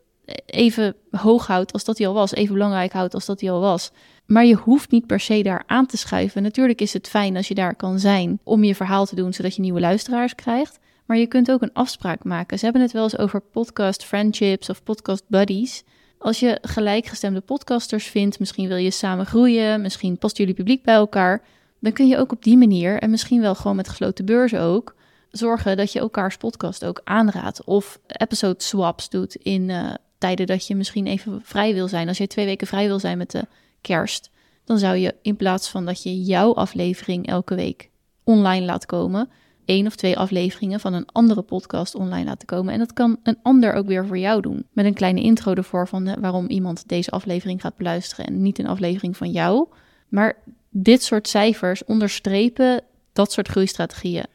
even 0.46 0.96
hoog 1.12 1.48
houdt 1.48 1.74
als 1.74 1.84
dat 1.84 1.98
hij 1.98 2.08
al 2.08 2.14
was, 2.14 2.34
even 2.34 2.54
belangrijk 2.54 2.92
houdt 2.92 3.14
als 3.14 3.25
dat 3.25 3.42
hij 3.42 3.52
al 3.52 3.60
was. 3.60 3.92
Maar 4.25 4.46
je 4.46 4.56
hoeft 4.56 4.92
niet 4.92 5.08
per 5.08 5.20
se 5.20 5.44
daar 5.44 5.64
aan 5.66 5.86
te 5.86 5.98
schuiven. 5.98 6.44
Natuurlijk 6.44 6.82
is 6.82 6.94
het 6.94 7.08
fijn 7.08 7.36
als 7.36 7.48
je 7.48 7.54
daar 7.54 7.75
kan 7.75 8.00
zijn 8.00 8.40
om 8.44 8.64
je 8.64 8.75
verhaal 8.75 9.06
te 9.06 9.16
doen, 9.16 9.34
zodat 9.34 9.56
je 9.56 9.62
nieuwe 9.62 9.80
luisteraars 9.80 10.36
krijgt. 10.36 10.80
Maar 11.06 11.18
je 11.18 11.28
kunt 11.28 11.52
ook 11.52 11.62
een 11.62 11.74
afspraak 11.74 12.24
maken. 12.24 12.58
Ze 12.58 12.64
hebben 12.64 12.82
het 12.82 12.92
wel 12.92 13.04
eens 13.04 13.18
over 13.18 13.42
podcast 13.42 14.04
friendships 14.04 14.70
of 14.70 14.84
podcast 14.84 15.24
buddies. 15.28 15.84
Als 16.18 16.40
je 16.40 16.58
gelijkgestemde 16.62 17.42
podcasters 17.42 18.06
vindt, 18.06 18.40
misschien 18.40 18.68
wil 18.68 18.78
je 18.78 18.92
samen 18.92 19.25
groeien, 19.25 19.82
misschien 19.82 20.18
past 20.18 20.38
jullie 20.38 20.54
publiek 20.54 20.84
bij 20.84 20.94
elkaar, 20.94 21.42
dan 21.80 21.92
kun 21.92 22.08
je 22.08 22.18
ook 22.18 22.32
op 22.32 22.44
die 22.44 22.58
manier, 22.58 23.00
en 23.00 23.10
misschien 23.10 23.42
wel 23.42 23.56
gewoon 23.56 23.75
met 23.75 23.90
gesloten 23.90 24.25
beurzen 24.25 24.62
ook, 24.62 24.96
zorgen 25.38 25.77
dat 25.77 25.92
je 25.92 26.00
elkaars 26.00 26.38
podcast 26.38 26.86
ook 26.86 27.01
aanraadt. 27.04 27.63
Of 27.63 28.00
episode 28.08 28.63
swaps 28.63 29.10
doet 29.10 29.36
in 29.36 29.70
uh, 29.70 29.94
tijden 30.18 30.46
dat 30.48 30.68
je 30.68 30.75
misschien 30.75 31.08
even 31.08 31.42
vrij 31.44 31.74
wil 31.74 31.88
zijn. 31.88 32.08
Als 32.08 32.18
je 32.18 32.27
twee 32.27 32.46
weken 32.46 32.68
vrij 32.68 32.88
wil 32.88 33.00
zijn 33.00 33.18
met 33.18 33.32
de 33.32 33.48
kerst, 33.82 34.30
dan 34.63 34.77
zou 34.77 34.96
je 34.96 35.15
in 35.22 35.36
plaats 35.36 35.70
van 35.70 35.86
dat 35.86 36.04
je 36.04 36.22
jouw 36.22 36.54
aflevering 36.54 37.27
elke 37.27 37.56
week 37.56 37.89
online 38.24 38.65
laat 38.65 38.86
komen, 38.86 39.30
één 39.65 39.88
of 39.88 39.96
twee 39.96 40.18
afleveringen 40.18 40.80
van 40.80 40.94
een 40.94 41.08
andere 41.12 41.42
podcast 41.42 41.96
online 41.96 42.25
laten 42.25 42.48
komen. 42.48 42.74
En 42.74 42.80
dat 42.80 42.94
kan 42.94 43.20
een 43.24 43.39
ander 43.42 43.74
ook 43.74 43.88
weer 43.88 44.06
voor 44.06 44.18
jou 44.18 44.42
doen. 44.42 44.65
Met 44.72 44.86
een 44.86 44.94
kleine 44.94 45.22
intro 45.22 45.54
ervoor 45.54 45.88
van 45.88 46.04
de, 46.04 46.15
waarom 46.20 46.48
iemand 46.48 46.88
deze 46.88 47.12
aflevering 47.12 47.62
gaat 47.62 47.77
beluisteren 47.77 48.25
en 48.25 48.42
niet 48.42 48.60
een 48.60 48.68
aflevering 48.68 49.18
van 49.18 49.32
jou. 49.32 49.68
Maar 50.10 50.38
dit 50.70 51.04
soort 51.04 51.27
cijfers 51.27 51.84
onderstrepen 51.84 52.82
dat 53.13 53.32
soort 53.32 53.48
groeistrategieën 53.48 54.25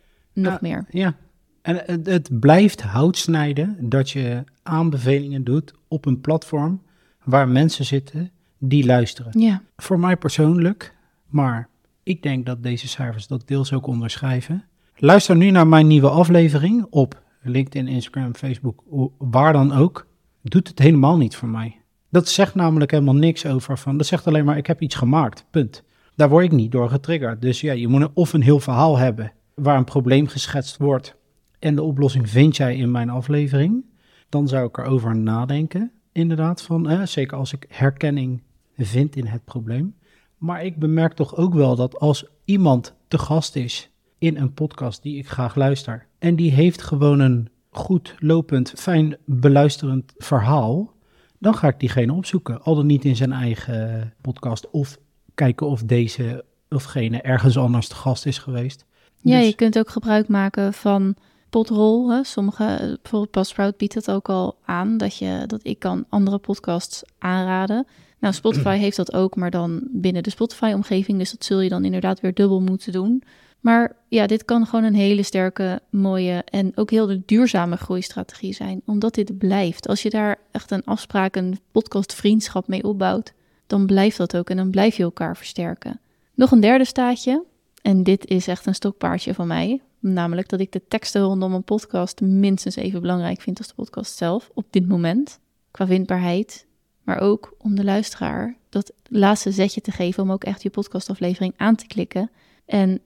nog 0.40 0.52
Ja, 0.52 0.58
meer. 0.60 0.84
Ja, 0.90 1.16
en 1.62 1.82
het, 1.84 2.06
het 2.06 2.40
blijft 2.40 2.82
houtsnijden 2.82 3.76
dat 3.80 4.10
je 4.10 4.44
aanbevelingen 4.62 5.44
doet 5.44 5.74
op 5.88 6.06
een 6.06 6.20
platform 6.20 6.82
waar 7.24 7.48
mensen 7.48 7.84
zitten 7.84 8.30
die 8.58 8.86
luisteren. 8.86 9.40
Ja, 9.40 9.62
Voor 9.76 9.98
mij 9.98 10.16
persoonlijk, 10.16 10.94
maar 11.26 11.68
ik 12.02 12.22
denk 12.22 12.46
dat 12.46 12.62
deze 12.62 12.88
cijfers 12.88 13.26
dat 13.26 13.48
deels 13.48 13.72
ook 13.72 13.86
onderschrijven. 13.86 14.64
Luister 14.96 15.36
nu 15.36 15.50
naar 15.50 15.66
mijn 15.66 15.86
nieuwe 15.86 16.08
aflevering 16.08 16.86
op 16.90 17.22
LinkedIn, 17.42 17.88
Instagram, 17.88 18.34
Facebook, 18.34 18.82
waar 19.18 19.52
dan 19.52 19.72
ook. 19.72 20.06
Doet 20.42 20.68
het 20.68 20.78
helemaal 20.78 21.16
niet 21.16 21.36
voor 21.36 21.48
mij. 21.48 21.80
Dat 22.10 22.28
zegt 22.28 22.54
namelijk 22.54 22.90
helemaal 22.90 23.14
niks 23.14 23.46
over 23.46 23.78
van. 23.78 23.96
Dat 23.96 24.06
zegt 24.06 24.26
alleen 24.26 24.44
maar 24.44 24.56
ik 24.56 24.66
heb 24.66 24.80
iets 24.80 24.94
gemaakt. 24.94 25.44
Punt. 25.50 25.82
Daar 26.16 26.28
word 26.28 26.44
ik 26.44 26.52
niet 26.52 26.72
door 26.72 26.88
getriggerd. 26.88 27.42
Dus 27.42 27.60
ja, 27.60 27.72
je 27.72 27.88
moet 27.88 28.10
of 28.14 28.32
een 28.32 28.42
heel 28.42 28.60
verhaal 28.60 28.98
hebben 28.98 29.32
waar 29.62 29.76
een 29.76 29.84
probleem 29.84 30.26
geschetst 30.26 30.76
wordt 30.76 31.16
en 31.58 31.74
de 31.74 31.82
oplossing 31.82 32.30
vind 32.30 32.56
jij 32.56 32.76
in 32.76 32.90
mijn 32.90 33.10
aflevering. 33.10 33.84
Dan 34.28 34.48
zou 34.48 34.66
ik 34.66 34.78
erover 34.78 35.16
nadenken. 35.16 35.92
Inderdaad, 36.12 36.62
van 36.62 37.08
zeker 37.08 37.36
als 37.36 37.52
ik 37.52 37.66
herkenning 37.68 38.42
vind 38.76 39.16
in 39.16 39.26
het 39.26 39.44
probleem. 39.44 39.94
Maar 40.38 40.64
ik 40.64 40.78
bemerk 40.78 41.12
toch 41.12 41.36
ook 41.36 41.54
wel 41.54 41.76
dat 41.76 41.98
als 41.98 42.24
iemand 42.44 42.94
te 43.08 43.18
gast 43.18 43.56
is 43.56 43.90
in 44.18 44.36
een 44.36 44.52
podcast 44.52 45.02
die 45.02 45.18
ik 45.18 45.28
graag 45.28 45.54
luister. 45.54 46.06
en 46.18 46.36
die 46.36 46.50
heeft 46.50 46.82
gewoon 46.82 47.20
een 47.20 47.48
goed 47.70 48.14
lopend, 48.18 48.72
fijn 48.76 49.16
beluisterend 49.24 50.14
verhaal. 50.16 50.92
dan 51.38 51.54
ga 51.54 51.68
ik 51.68 51.80
diegene 51.80 52.12
opzoeken. 52.12 52.62
Al 52.62 52.74
dan 52.74 52.86
niet 52.86 53.04
in 53.04 53.16
zijn 53.16 53.32
eigen 53.32 54.14
podcast. 54.20 54.70
of 54.70 54.98
kijken 55.34 55.66
of 55.66 55.82
deze 55.82 56.44
ofgene 56.68 57.20
ergens 57.20 57.58
anders 57.58 57.88
te 57.88 57.94
gast 57.94 58.26
is 58.26 58.38
geweest. 58.38 58.86
Ja 59.20 59.38
Dus- 59.38 59.46
je 59.46 59.54
kunt 59.54 59.78
ook 59.78 59.90
gebruik 59.90 60.28
maken 60.28 60.72
van 60.72 61.14
potrol. 61.50 62.10
Hè. 62.10 62.24
Sommige, 62.24 62.98
bijvoorbeeld 63.02 63.30
Buzzsprout 63.30 63.76
biedt 63.76 63.94
dat 63.94 64.10
ook 64.10 64.28
al 64.28 64.56
aan, 64.64 64.96
dat, 64.96 65.16
je, 65.16 65.44
dat 65.46 65.60
ik 65.62 65.78
kan 65.78 66.04
andere 66.08 66.38
podcasts 66.38 67.02
aanraden. 67.18 67.86
Nou, 68.18 68.34
Spotify 68.34 68.76
heeft 68.84 68.96
dat 68.96 69.14
ook, 69.14 69.36
maar 69.36 69.50
dan 69.50 69.80
binnen 69.90 70.22
de 70.22 70.30
Spotify-omgeving. 70.30 71.18
Dus 71.18 71.30
dat 71.30 71.44
zul 71.44 71.60
je 71.60 71.68
dan 71.68 71.84
inderdaad 71.84 72.20
weer 72.20 72.34
dubbel 72.34 72.60
moeten 72.60 72.92
doen. 72.92 73.22
Maar 73.60 73.96
ja, 74.08 74.26
dit 74.26 74.44
kan 74.44 74.66
gewoon 74.66 74.84
een 74.84 74.94
hele 74.94 75.22
sterke, 75.22 75.80
mooie 75.90 76.42
en 76.44 76.72
ook 76.74 76.90
heel 76.90 77.22
duurzame 77.26 77.76
groeistrategie 77.76 78.54
zijn. 78.54 78.82
Omdat 78.86 79.14
dit 79.14 79.38
blijft. 79.38 79.88
Als 79.88 80.02
je 80.02 80.10
daar 80.10 80.38
echt 80.50 80.70
een 80.70 80.84
afspraak, 80.84 81.36
een 81.36 81.58
podcastvriendschap 81.72 82.68
mee 82.68 82.84
opbouwt, 82.84 83.32
dan 83.66 83.86
blijft 83.86 84.16
dat 84.16 84.36
ook 84.36 84.50
en 84.50 84.56
dan 84.56 84.70
blijf 84.70 84.96
je 84.96 85.02
elkaar 85.02 85.36
versterken. 85.36 86.00
Nog 86.34 86.50
een 86.50 86.60
derde 86.60 86.84
staatje. 86.84 87.44
En 87.82 88.02
dit 88.02 88.26
is 88.26 88.46
echt 88.46 88.66
een 88.66 88.74
stokpaardje 88.74 89.34
van 89.34 89.46
mij. 89.46 89.80
Namelijk 89.98 90.48
dat 90.48 90.60
ik 90.60 90.72
de 90.72 90.82
teksten 90.88 91.22
rondom 91.22 91.54
een 91.54 91.64
podcast 91.64 92.20
minstens 92.20 92.76
even 92.76 93.00
belangrijk 93.00 93.40
vind 93.40 93.58
als 93.58 93.68
de 93.68 93.74
podcast 93.74 94.16
zelf. 94.16 94.50
Op 94.54 94.66
dit 94.70 94.88
moment. 94.88 95.40
Qua 95.70 95.86
vindbaarheid. 95.86 96.66
Maar 97.02 97.20
ook 97.20 97.54
om 97.58 97.74
de 97.74 97.84
luisteraar 97.84 98.56
dat 98.68 98.92
laatste 99.08 99.50
zetje 99.50 99.80
te 99.80 99.90
geven 99.90 100.22
om 100.22 100.32
ook 100.32 100.44
echt 100.44 100.62
je 100.62 100.70
podcastaflevering 100.70 101.54
aan 101.56 101.74
te 101.74 101.86
klikken. 101.86 102.30
En 102.64 103.00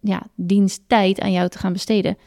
ja, 0.00 0.26
dienst 0.34 0.82
tijd 0.86 1.20
aan 1.20 1.32
jou 1.32 1.48
te 1.48 1.58
gaan 1.58 1.72
besteden. 1.72 2.16
43% 2.16 2.20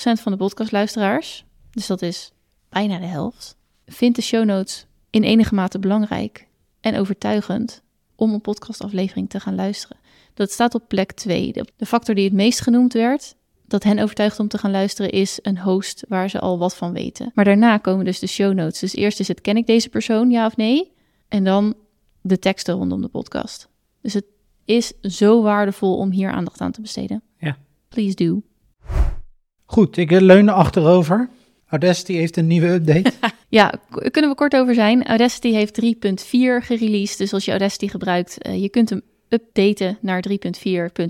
van 0.00 0.32
de 0.32 0.38
podcastluisteraars, 0.38 1.44
dus 1.70 1.86
dat 1.86 2.02
is 2.02 2.32
bijna 2.68 2.98
de 2.98 3.06
helft, 3.06 3.56
vindt 3.86 4.16
de 4.16 4.22
show 4.22 4.44
notes 4.44 4.86
in 5.10 5.22
enige 5.22 5.54
mate 5.54 5.78
belangrijk 5.78 6.46
en 6.80 6.98
overtuigend 6.98 7.82
om 8.14 8.32
een 8.32 8.40
podcastaflevering 8.40 9.30
te 9.30 9.40
gaan 9.40 9.54
luisteren. 9.54 9.96
Dat 10.38 10.50
staat 10.50 10.74
op 10.74 10.88
plek 10.88 11.12
2. 11.12 11.52
De, 11.76 11.86
factor 11.86 12.14
die 12.14 12.24
het 12.24 12.32
meest 12.32 12.60
genoemd 12.60 12.92
werd, 12.92 13.34
dat 13.66 13.82
hen 13.82 13.98
overtuigt 13.98 14.40
om 14.40 14.48
te 14.48 14.58
gaan 14.58 14.70
luisteren, 14.70 15.10
is 15.10 15.38
een 15.42 15.58
host 15.58 16.04
waar 16.08 16.30
ze 16.30 16.38
al 16.38 16.58
wat 16.58 16.76
van 16.76 16.92
weten. 16.92 17.30
Maar 17.34 17.44
daarna 17.44 17.78
komen 17.78 18.04
dus 18.04 18.18
de 18.18 18.26
show 18.26 18.54
notes. 18.54 18.80
Dus 18.80 18.94
eerst 18.94 19.20
is 19.20 19.28
het, 19.28 19.40
ken 19.40 19.56
ik 19.56 19.66
deze 19.66 19.88
persoon, 19.88 20.30
ja 20.30 20.46
of 20.46 20.56
nee? 20.56 20.92
En 21.28 21.44
dan 21.44 21.74
de 22.20 22.38
teksten 22.38 22.74
rondom 22.74 23.02
de 23.02 23.08
podcast. 23.08 23.68
Dus 24.02 24.14
het 24.14 24.24
is 24.64 24.92
zo 25.00 25.42
waardevol 25.42 25.96
om 25.96 26.10
hier 26.10 26.30
aandacht 26.30 26.60
aan 26.60 26.72
te 26.72 26.80
besteden. 26.80 27.22
Ja. 27.38 27.56
Please 27.88 28.14
do. 28.14 28.42
Goed, 29.64 29.96
ik 29.96 30.10
leun 30.10 30.48
achterover. 30.48 31.30
Audacity 31.66 32.12
heeft 32.12 32.36
een 32.36 32.46
nieuwe 32.46 32.68
update. 32.68 33.12
Ja, 33.50 33.74
kunnen 33.90 34.30
we 34.30 34.36
kort 34.36 34.56
over 34.56 34.74
zijn. 34.74 35.06
Audacity 35.06 35.52
heeft 35.52 35.80
3.4 35.84 35.90
gereleased. 36.30 37.18
Dus 37.18 37.32
als 37.32 37.44
je 37.44 37.50
Audacity 37.50 37.88
gebruikt, 37.88 38.46
uh, 38.46 38.62
je 38.62 38.68
kunt 38.68 38.90
hem 38.90 39.02
updaten 39.28 39.98
naar 40.00 40.24
3.4.1 40.28 40.36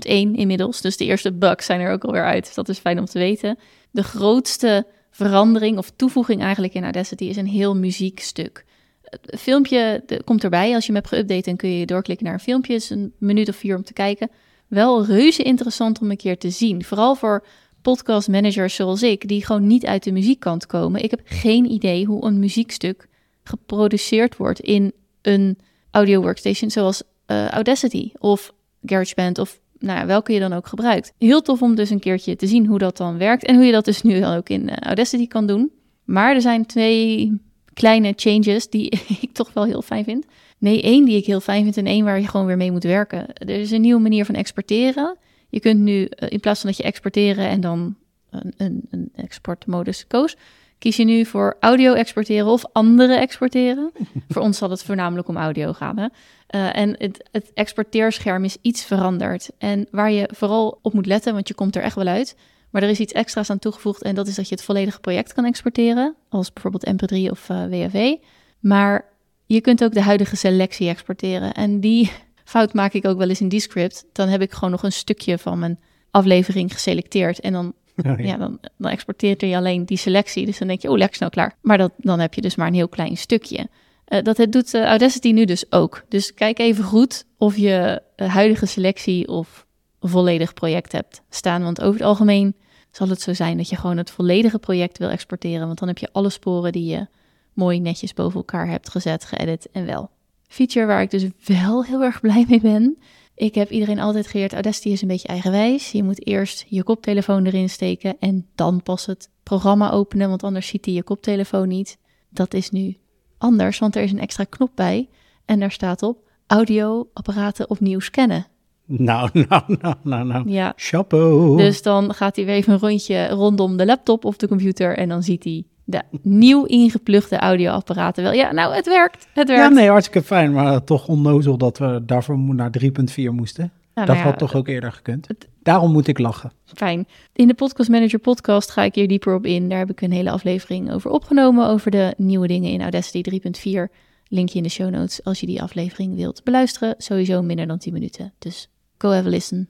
inmiddels. 0.07 0.81
Dus 0.81 0.97
de 0.97 1.05
eerste 1.05 1.33
bugs 1.33 1.65
zijn 1.65 1.79
er 1.79 1.91
ook 1.91 2.03
alweer 2.03 2.25
uit. 2.25 2.45
Dus 2.45 2.53
dat 2.53 2.69
is 2.69 2.77
fijn 2.77 2.99
om 2.99 3.05
te 3.05 3.19
weten. 3.19 3.57
De 3.91 4.03
grootste 4.03 4.85
verandering 5.11 5.77
of 5.77 5.91
toevoeging 5.95 6.41
eigenlijk 6.41 6.73
in 6.73 6.83
Audacity 6.83 7.23
is 7.23 7.35
een 7.35 7.47
heel 7.47 7.75
muziekstuk. 7.75 8.65
Het 9.03 9.39
filmpje 9.39 10.03
komt 10.23 10.43
erbij. 10.43 10.73
Als 10.73 10.85
je 10.85 10.93
hem 10.93 11.01
hebt 11.01 11.15
geüpdate, 11.15 11.45
dan 11.45 11.55
kun 11.55 11.69
je 11.69 11.85
doorklikken 11.85 12.25
naar 12.25 12.35
een 12.35 12.39
filmpje. 12.39 12.73
Het 12.73 12.81
is 12.81 12.89
een 12.89 13.13
minuut 13.17 13.49
of 13.49 13.55
vier 13.55 13.75
om 13.75 13.83
te 13.83 13.93
kijken. 13.93 14.29
Wel 14.67 15.05
reuze 15.05 15.43
interessant 15.43 16.01
om 16.01 16.09
een 16.09 16.17
keer 16.17 16.37
te 16.37 16.49
zien. 16.49 16.83
Vooral 16.83 17.15
voor 17.15 17.45
podcast 17.81 18.27
managers 18.27 18.75
zoals 18.75 19.03
ik, 19.03 19.27
die 19.27 19.45
gewoon 19.45 19.67
niet 19.67 19.85
uit 19.85 20.03
de 20.03 20.11
muziekkant 20.11 20.65
komen. 20.65 21.03
Ik 21.03 21.11
heb 21.11 21.21
geen 21.23 21.71
idee 21.71 22.05
hoe 22.05 22.25
een 22.25 22.39
muziekstuk 22.39 23.07
geproduceerd 23.43 24.37
wordt 24.37 24.59
in 24.59 24.93
een 25.21 25.57
audio 25.91 26.21
workstation 26.21 26.71
zoals 26.71 27.03
uh, 27.31 27.47
Audacity 27.47 28.11
of 28.17 28.53
GarageBand 28.85 29.37
of 29.37 29.59
nou 29.79 29.99
ja, 29.99 30.05
welke 30.05 30.33
je 30.33 30.39
dan 30.39 30.53
ook 30.53 30.67
gebruikt. 30.67 31.13
Heel 31.17 31.41
tof 31.41 31.61
om 31.61 31.75
dus 31.75 31.89
een 31.89 31.99
keertje 31.99 32.35
te 32.35 32.47
zien 32.47 32.65
hoe 32.65 32.79
dat 32.79 32.97
dan 32.97 33.17
werkt 33.17 33.45
en 33.45 33.55
hoe 33.55 33.65
je 33.65 33.71
dat 33.71 33.85
dus 33.85 34.01
nu 34.01 34.19
dan 34.19 34.35
ook 34.35 34.49
in 34.49 34.61
uh, 34.61 34.75
Audacity 34.75 35.27
kan 35.27 35.47
doen. 35.47 35.71
Maar 36.03 36.35
er 36.35 36.41
zijn 36.41 36.65
twee 36.65 37.39
kleine 37.73 38.13
changes 38.15 38.69
die 38.69 38.89
ik 39.21 39.29
toch 39.33 39.53
wel 39.53 39.63
heel 39.63 39.81
fijn 39.81 40.03
vind. 40.03 40.25
Nee, 40.57 40.81
één 40.81 41.05
die 41.05 41.17
ik 41.17 41.25
heel 41.25 41.39
fijn 41.39 41.63
vind 41.63 41.77
en 41.77 41.85
één 41.85 42.05
waar 42.05 42.19
je 42.19 42.27
gewoon 42.27 42.45
weer 42.45 42.57
mee 42.57 42.71
moet 42.71 42.83
werken. 42.83 43.33
Er 43.33 43.49
is 43.49 43.71
een 43.71 43.81
nieuwe 43.81 44.01
manier 44.01 44.25
van 44.25 44.35
exporteren. 44.35 45.17
Je 45.49 45.59
kunt 45.59 45.79
nu, 45.79 45.99
uh, 45.99 46.29
in 46.29 46.39
plaats 46.39 46.59
van 46.59 46.69
dat 46.69 46.77
je 46.77 46.83
exporteren 46.83 47.47
en 47.47 47.61
dan 47.61 47.95
een, 48.29 48.53
een, 48.57 48.87
een 48.89 49.09
exportmodus 49.15 50.07
koos, 50.07 50.35
kies 50.79 50.95
je 50.95 51.03
nu 51.03 51.25
voor 51.25 51.57
audio 51.59 51.93
exporteren 51.93 52.47
of 52.47 52.65
andere 52.71 53.15
exporteren. 53.15 53.91
voor 54.29 54.41
ons 54.41 54.57
zal 54.57 54.69
het 54.69 54.83
voornamelijk 54.83 55.27
om 55.27 55.37
audio 55.37 55.73
gaan. 55.73 55.97
Hè? 55.97 56.07
Uh, 56.55 56.75
en 56.75 56.95
het, 56.97 57.27
het 57.31 57.51
exporteerscherm 57.53 58.43
is 58.43 58.57
iets 58.61 58.83
veranderd. 58.83 59.49
En 59.57 59.87
waar 59.91 60.11
je 60.11 60.29
vooral 60.33 60.79
op 60.81 60.93
moet 60.93 61.05
letten, 61.05 61.33
want 61.33 61.47
je 61.47 61.53
komt 61.53 61.75
er 61.75 61.81
echt 61.81 61.95
wel 61.95 62.07
uit. 62.07 62.35
Maar 62.69 62.83
er 62.83 62.89
is 62.89 62.99
iets 62.99 63.13
extra's 63.13 63.49
aan 63.49 63.59
toegevoegd 63.59 64.01
en 64.01 64.15
dat 64.15 64.27
is 64.27 64.35
dat 64.35 64.49
je 64.49 64.55
het 64.55 64.63
volledige 64.63 64.99
project 64.99 65.33
kan 65.33 65.45
exporteren. 65.45 66.15
Als 66.29 66.53
bijvoorbeeld 66.53 66.89
MP3 66.89 67.31
of 67.31 67.49
uh, 67.49 67.65
WAV. 67.65 68.15
Maar 68.59 69.05
je 69.45 69.61
kunt 69.61 69.83
ook 69.83 69.93
de 69.93 70.01
huidige 70.01 70.35
selectie 70.35 70.89
exporteren. 70.89 71.53
En 71.53 71.79
die 71.79 72.11
fout 72.43 72.73
maak 72.73 72.93
ik 72.93 73.05
ook 73.05 73.17
wel 73.17 73.29
eens 73.29 73.41
in 73.41 73.49
Descript. 73.49 74.05
Dan 74.13 74.27
heb 74.27 74.41
ik 74.41 74.51
gewoon 74.51 74.71
nog 74.71 74.83
een 74.83 74.91
stukje 74.91 75.37
van 75.37 75.59
mijn 75.59 75.79
aflevering 76.11 76.73
geselecteerd. 76.73 77.39
En 77.39 77.53
dan, 77.53 77.73
oh, 78.05 78.19
ja. 78.19 78.37
Dan, 78.37 78.59
exporteert 78.91 79.41
hij 79.41 79.57
alleen 79.57 79.85
die 79.85 79.97
selectie. 79.97 80.45
Dus 80.45 80.57
dan 80.57 80.67
denk 80.67 80.81
je, 80.81 80.89
oh, 80.89 80.97
lekker 80.97 81.15
snel 81.15 81.29
klaar. 81.29 81.55
Maar 81.61 81.77
dat, 81.77 81.91
dan 81.97 82.19
heb 82.19 82.33
je 82.33 82.41
dus 82.41 82.55
maar 82.55 82.67
een 82.67 82.73
heel 82.73 82.89
klein 82.89 83.17
stukje. 83.17 83.67
Uh, 84.07 84.21
dat 84.21 84.37
het 84.37 84.51
doet 84.51 84.73
uh, 84.73 84.83
Audacity 84.83 85.31
nu 85.31 85.45
dus 85.45 85.71
ook. 85.71 86.03
Dus 86.07 86.33
kijk 86.33 86.59
even 86.59 86.83
goed 86.83 87.25
of 87.37 87.57
je 87.57 88.01
uh, 88.15 88.33
huidige 88.33 88.65
selectie 88.65 89.27
of 89.27 89.65
volledig 89.99 90.53
project 90.53 90.91
hebt 90.91 91.21
staan. 91.29 91.63
Want 91.63 91.81
over 91.81 91.99
het 91.99 92.07
algemeen 92.07 92.55
zal 92.91 93.09
het 93.09 93.21
zo 93.21 93.33
zijn 93.33 93.57
dat 93.57 93.69
je 93.69 93.75
gewoon 93.75 93.97
het 93.97 94.11
volledige 94.11 94.59
project 94.59 94.97
wil 94.97 95.09
exporteren. 95.09 95.65
Want 95.65 95.79
dan 95.79 95.87
heb 95.87 95.97
je 95.97 96.09
alle 96.11 96.29
sporen 96.29 96.71
die 96.71 96.85
je 96.85 97.07
mooi 97.53 97.79
netjes 97.79 98.13
boven 98.13 98.37
elkaar 98.37 98.67
hebt 98.67 98.89
gezet, 98.89 99.25
geëdit 99.25 99.69
en 99.71 99.85
wel. 99.85 100.09
Feature 100.47 100.85
waar 100.85 101.01
ik 101.01 101.09
dus 101.09 101.25
wel 101.45 101.83
heel 101.83 102.03
erg 102.03 102.21
blij 102.21 102.45
mee 102.47 102.61
ben. 102.61 102.97
Ik 103.39 103.55
heb 103.55 103.69
iedereen 103.69 103.99
altijd 103.99 104.27
geleerd, 104.27 104.53
Audacity 104.53 104.89
is 104.89 105.01
een 105.01 105.07
beetje 105.07 105.27
eigenwijs. 105.27 105.91
Je 105.91 106.03
moet 106.03 106.27
eerst 106.27 106.65
je 106.67 106.83
koptelefoon 106.83 107.45
erin 107.45 107.69
steken 107.69 108.15
en 108.19 108.47
dan 108.55 108.83
pas 108.83 109.05
het 109.05 109.29
programma 109.43 109.91
openen, 109.91 110.29
want 110.29 110.43
anders 110.43 110.67
ziet 110.67 110.85
hij 110.85 110.93
je 110.93 111.03
koptelefoon 111.03 111.67
niet. 111.67 111.97
Dat 112.29 112.53
is 112.53 112.69
nu 112.69 112.97
anders, 113.37 113.79
want 113.79 113.95
er 113.95 114.03
is 114.03 114.11
een 114.11 114.19
extra 114.19 114.43
knop 114.43 114.71
bij 114.75 115.09
en 115.45 115.59
daar 115.59 115.71
staat 115.71 116.03
op 116.03 116.17
audioapparaten 116.47 117.69
opnieuw 117.69 117.99
scannen. 117.99 118.47
Nou, 118.85 119.29
nou, 119.49 119.63
nou, 119.67 119.95
nou, 120.03 120.25
nou. 120.25 120.49
Ja. 120.49 120.73
Chapeau. 120.75 121.57
Dus 121.57 121.81
dan 121.81 122.13
gaat 122.13 122.35
hij 122.35 122.45
weer 122.45 122.55
even 122.55 122.73
een 122.73 122.79
rondje 122.79 123.27
rondom 123.27 123.77
de 123.77 123.85
laptop 123.85 124.25
of 124.25 124.37
de 124.37 124.47
computer 124.47 124.97
en 124.97 125.09
dan 125.09 125.23
ziet 125.23 125.43
hij 125.43 125.63
de 125.89 126.01
nieuw 126.21 126.65
ingeplugde 126.65 127.37
audioapparaten 127.37 128.23
wel. 128.23 128.33
Ja, 128.33 128.51
nou, 128.51 128.75
het 128.75 128.87
werkt. 128.87 129.27
Het 129.33 129.47
werkt. 129.47 129.63
Ja, 129.63 129.69
nee, 129.69 129.89
hartstikke 129.89 130.27
fijn, 130.27 130.51
maar 130.51 130.83
toch 130.83 131.07
onnozel 131.07 131.57
dat 131.57 131.77
we 131.77 132.01
daarvoor 132.05 132.37
naar 132.37 132.71
3.4 132.83 132.89
moesten. 133.31 133.71
Dat 133.93 134.07
nou 134.07 134.17
ja, 134.17 134.23
had 134.23 134.37
toch 134.37 134.55
ook 134.55 134.67
eerder 134.67 134.91
gekund. 134.91 135.27
Daarom 135.63 135.91
moet 135.91 136.07
ik 136.07 136.19
lachen. 136.19 136.51
Fijn. 136.65 137.07
In 137.33 137.47
de 137.47 137.53
Podcast 137.53 137.89
Manager 137.89 138.19
podcast 138.19 138.71
ga 138.71 138.83
ik 138.83 138.95
hier 138.95 139.07
dieper 139.07 139.35
op 139.35 139.45
in. 139.45 139.69
Daar 139.69 139.79
heb 139.79 139.89
ik 139.89 140.01
een 140.01 140.11
hele 140.11 140.31
aflevering 140.31 140.91
over 140.91 141.11
opgenomen, 141.11 141.67
over 141.67 141.91
de 141.91 142.13
nieuwe 142.17 142.47
dingen 142.47 142.71
in 142.71 142.81
Audacity 142.81 143.39
3.4. 143.87 143.95
Linkje 144.27 144.57
in 144.57 144.63
de 144.63 144.69
show 144.69 144.89
notes 144.89 145.23
als 145.23 145.39
je 145.39 145.45
die 145.45 145.61
aflevering 145.61 146.15
wilt 146.15 146.43
beluisteren. 146.43 146.95
Sowieso 146.97 147.41
minder 147.41 147.67
dan 147.67 147.77
10 147.77 147.93
minuten. 147.93 148.33
Dus 148.39 148.69
go 148.97 149.09
have 149.09 149.27
a 149.27 149.29
listen. 149.29 149.69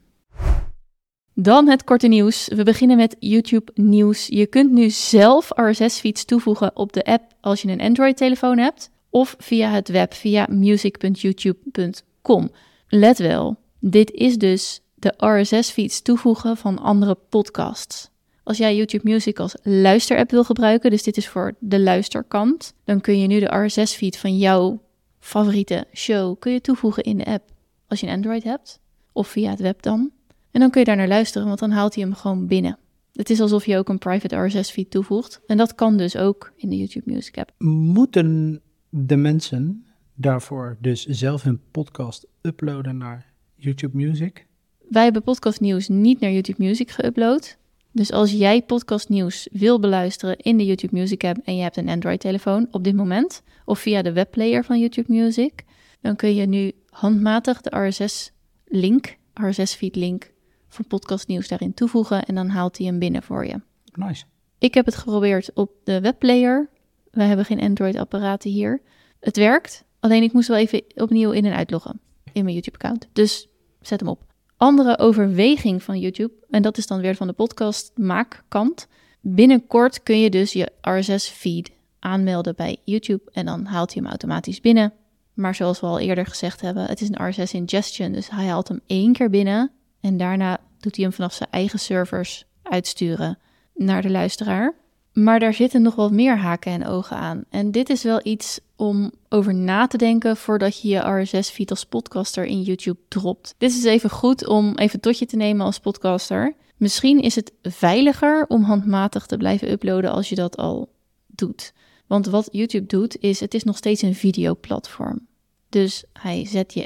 Dan 1.34 1.68
het 1.68 1.84
korte 1.84 2.06
nieuws. 2.06 2.48
We 2.48 2.62
beginnen 2.62 2.96
met 2.96 3.16
YouTube 3.18 3.72
nieuws. 3.74 4.26
Je 4.26 4.46
kunt 4.46 4.70
nu 4.70 4.90
zelf 4.90 5.50
RSS-feeds 5.54 6.24
toevoegen 6.24 6.76
op 6.76 6.92
de 6.92 7.04
app 7.04 7.32
als 7.40 7.62
je 7.62 7.68
een 7.68 7.80
Android-telefoon 7.80 8.58
hebt. 8.58 8.90
Of 9.10 9.34
via 9.38 9.70
het 9.70 9.88
web 9.88 10.14
via 10.14 10.46
music.youtube.com. 10.50 12.50
Let 12.88 13.18
wel, 13.18 13.56
dit 13.78 14.10
is 14.10 14.36
dus 14.36 14.80
de 14.94 15.14
RSS-feeds 15.16 16.02
toevoegen 16.02 16.56
van 16.56 16.78
andere 16.78 17.16
podcasts. 17.28 18.10
Als 18.42 18.58
jij 18.58 18.76
YouTube 18.76 19.10
Music 19.10 19.38
als 19.38 19.56
luisterapp 19.62 20.30
wil 20.30 20.44
gebruiken, 20.44 20.90
dus 20.90 21.02
dit 21.02 21.16
is 21.16 21.28
voor 21.28 21.54
de 21.58 21.80
luisterkant, 21.80 22.74
dan 22.84 23.00
kun 23.00 23.20
je 23.20 23.26
nu 23.26 23.40
de 23.40 23.56
RSS-feed 23.56 24.18
van 24.18 24.38
jouw 24.38 24.82
favoriete 25.18 25.86
show 25.94 26.38
kun 26.38 26.52
je 26.52 26.60
toevoegen 26.60 27.02
in 27.02 27.18
de 27.18 27.24
app. 27.24 27.50
Als 27.88 28.00
je 28.00 28.06
een 28.06 28.12
Android 28.12 28.44
hebt, 28.44 28.80
of 29.12 29.28
via 29.28 29.50
het 29.50 29.60
web 29.60 29.82
dan. 29.82 30.10
En 30.50 30.60
dan 30.60 30.70
kun 30.70 30.80
je 30.80 30.86
daar 30.86 30.96
naar 30.96 31.08
luisteren, 31.08 31.46
want 31.46 31.58
dan 31.58 31.70
haalt 31.70 31.94
hij 31.94 32.04
hem 32.04 32.14
gewoon 32.14 32.46
binnen. 32.46 32.78
Het 33.12 33.30
is 33.30 33.40
alsof 33.40 33.66
je 33.66 33.76
ook 33.76 33.88
een 33.88 33.98
private 33.98 34.36
RSS-feed 34.36 34.90
toevoegt. 34.90 35.40
En 35.46 35.56
dat 35.56 35.74
kan 35.74 35.96
dus 35.96 36.16
ook 36.16 36.52
in 36.56 36.68
de 36.68 36.76
YouTube 36.76 37.12
Music 37.12 37.38
app. 37.38 37.52
Moeten 37.58 38.60
de 38.88 39.16
mensen 39.16 39.86
daarvoor 40.14 40.76
dus 40.80 41.04
zelf 41.04 41.42
hun 41.42 41.60
podcast 41.70 42.26
uploaden 42.42 42.96
naar 42.96 43.32
YouTube 43.54 43.96
Music? 43.96 44.46
Wij 44.88 45.04
hebben 45.04 45.22
podcast 45.22 45.60
nieuws 45.60 45.88
niet 45.88 46.20
naar 46.20 46.30
YouTube 46.30 46.64
Music 46.64 46.90
geüpload. 46.90 47.58
Dus 47.92 48.12
als 48.12 48.32
jij 48.32 48.62
podcast 48.62 49.08
nieuws 49.08 49.48
wil 49.52 49.80
beluisteren 49.80 50.36
in 50.36 50.56
de 50.56 50.64
YouTube 50.64 50.98
Music 50.98 51.24
app 51.24 51.38
en 51.44 51.56
je 51.56 51.62
hebt 51.62 51.76
een 51.76 51.88
Android 51.88 52.20
telefoon 52.20 52.68
op 52.70 52.84
dit 52.84 52.94
moment, 52.94 53.42
of 53.64 53.78
via 53.78 54.02
de 54.02 54.12
webplayer 54.12 54.64
van 54.64 54.78
YouTube 54.80 55.12
Music, 55.12 55.64
dan 56.00 56.16
kun 56.16 56.34
je 56.34 56.46
nu 56.46 56.72
handmatig 56.90 57.60
de 57.60 57.86
RSS 57.86 58.32
link, 58.64 59.16
RSS 59.34 59.74
feed 59.74 59.96
link 59.96 60.30
van 60.70 60.86
podcast 60.86 61.28
nieuws 61.28 61.48
daarin 61.48 61.74
toevoegen 61.74 62.24
en 62.24 62.34
dan 62.34 62.48
haalt 62.48 62.78
hij 62.78 62.86
hem 62.86 62.98
binnen 62.98 63.22
voor 63.22 63.46
je. 63.46 63.60
Nice. 63.94 64.24
Ik 64.58 64.74
heb 64.74 64.86
het 64.86 64.96
geprobeerd 64.96 65.50
op 65.54 65.70
de 65.84 66.00
webplayer. 66.00 66.68
Wij 67.10 67.26
hebben 67.26 67.44
geen 67.44 67.60
Android 67.60 67.96
apparaten 67.96 68.50
hier. 68.50 68.80
Het 69.20 69.36
werkt, 69.36 69.84
alleen 70.00 70.22
ik 70.22 70.32
moest 70.32 70.48
wel 70.48 70.56
even 70.56 70.82
opnieuw 70.94 71.30
in 71.30 71.44
en 71.44 71.54
uitloggen 71.54 72.00
in 72.32 72.44
mijn 72.44 72.54
YouTube 72.54 72.78
account. 72.78 73.08
Dus 73.12 73.48
zet 73.80 74.00
hem 74.00 74.08
op 74.08 74.22
andere 74.56 74.98
overweging 74.98 75.82
van 75.82 75.98
YouTube, 75.98 76.32
en 76.50 76.62
dat 76.62 76.78
is 76.78 76.86
dan 76.86 77.00
weer 77.00 77.14
van 77.14 77.26
de 77.26 77.32
podcast 77.32 77.92
maakkant. 77.94 78.88
Binnenkort 79.20 80.02
kun 80.02 80.20
je 80.20 80.30
dus 80.30 80.52
je 80.52 80.72
RSS-feed 80.80 81.70
aanmelden 81.98 82.56
bij 82.56 82.76
YouTube 82.84 83.30
en 83.32 83.46
dan 83.46 83.64
haalt 83.64 83.92
hij 83.92 84.02
hem 84.02 84.10
automatisch 84.10 84.60
binnen. 84.60 84.92
Maar 85.34 85.54
zoals 85.54 85.80
we 85.80 85.86
al 85.86 85.98
eerder 85.98 86.26
gezegd 86.26 86.60
hebben, 86.60 86.86
het 86.86 87.00
is 87.00 87.08
een 87.08 87.28
RSS 87.28 87.52
ingestion, 87.52 88.12
dus 88.12 88.30
hij 88.30 88.46
haalt 88.46 88.68
hem 88.68 88.80
één 88.86 89.12
keer 89.12 89.30
binnen 89.30 89.70
en 90.00 90.16
daarna 90.16 90.58
doet 90.78 90.96
hij 90.96 91.04
hem 91.04 91.14
vanaf 91.14 91.32
zijn 91.32 91.50
eigen 91.50 91.78
servers 91.78 92.44
uitsturen 92.62 93.38
naar 93.74 94.02
de 94.02 94.10
luisteraar. 94.10 94.74
Maar 95.12 95.40
daar 95.40 95.54
zitten 95.54 95.82
nog 95.82 95.94
wat 95.94 96.10
meer 96.12 96.38
haken 96.38 96.72
en 96.72 96.86
ogen 96.86 97.16
aan. 97.16 97.44
En 97.48 97.70
dit 97.70 97.90
is 97.90 98.02
wel 98.02 98.20
iets 98.22 98.60
om 98.76 99.12
over 99.28 99.54
na 99.54 99.86
te 99.86 99.96
denken 99.96 100.36
voordat 100.36 100.80
je 100.80 100.88
je 100.88 101.20
RSS-feed 101.20 101.70
als 101.70 101.84
podcaster 101.84 102.44
in 102.44 102.62
YouTube 102.62 103.00
dropt. 103.08 103.54
Dit 103.58 103.70
is 103.70 103.84
even 103.84 104.10
goed 104.10 104.46
om 104.46 104.76
even 104.76 105.00
tot 105.00 105.18
je 105.18 105.26
te 105.26 105.36
nemen 105.36 105.66
als 105.66 105.78
podcaster. 105.78 106.54
Misschien 106.76 107.20
is 107.20 107.34
het 107.34 107.52
veiliger 107.62 108.44
om 108.48 108.62
handmatig 108.62 109.26
te 109.26 109.36
blijven 109.36 109.70
uploaden 109.70 110.10
als 110.10 110.28
je 110.28 110.34
dat 110.34 110.56
al 110.56 110.92
doet. 111.26 111.72
Want 112.06 112.26
wat 112.26 112.48
YouTube 112.52 112.86
doet 112.86 113.16
is, 113.20 113.40
het 113.40 113.54
is 113.54 113.64
nog 113.64 113.76
steeds 113.76 114.02
een 114.02 114.14
videoplatform. 114.14 115.26
Dus 115.68 116.04
hij 116.12 116.46
zet 116.46 116.74
je 116.74 116.84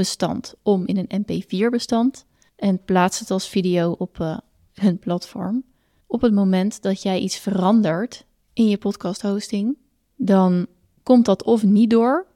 MP3-bestand 0.00 0.54
om 0.62 0.86
in 0.86 1.06
een 1.08 1.22
MP4-bestand 1.22 2.26
en 2.56 2.84
plaatst 2.84 3.20
het 3.20 3.30
als 3.30 3.48
video 3.48 3.90
op 3.98 4.18
uh, 4.18 4.38
hun 4.74 4.98
platform 4.98 5.64
op 6.10 6.20
het 6.20 6.32
moment 6.32 6.82
dat 6.82 7.02
jij 7.02 7.18
iets 7.18 7.38
verandert 7.38 8.24
in 8.52 8.68
je 8.68 8.78
podcast 8.78 9.22
hosting, 9.22 9.78
dan 10.16 10.66
komt 11.02 11.24
dat 11.24 11.42
of 11.42 11.62
niet 11.62 11.90
door 11.90 12.26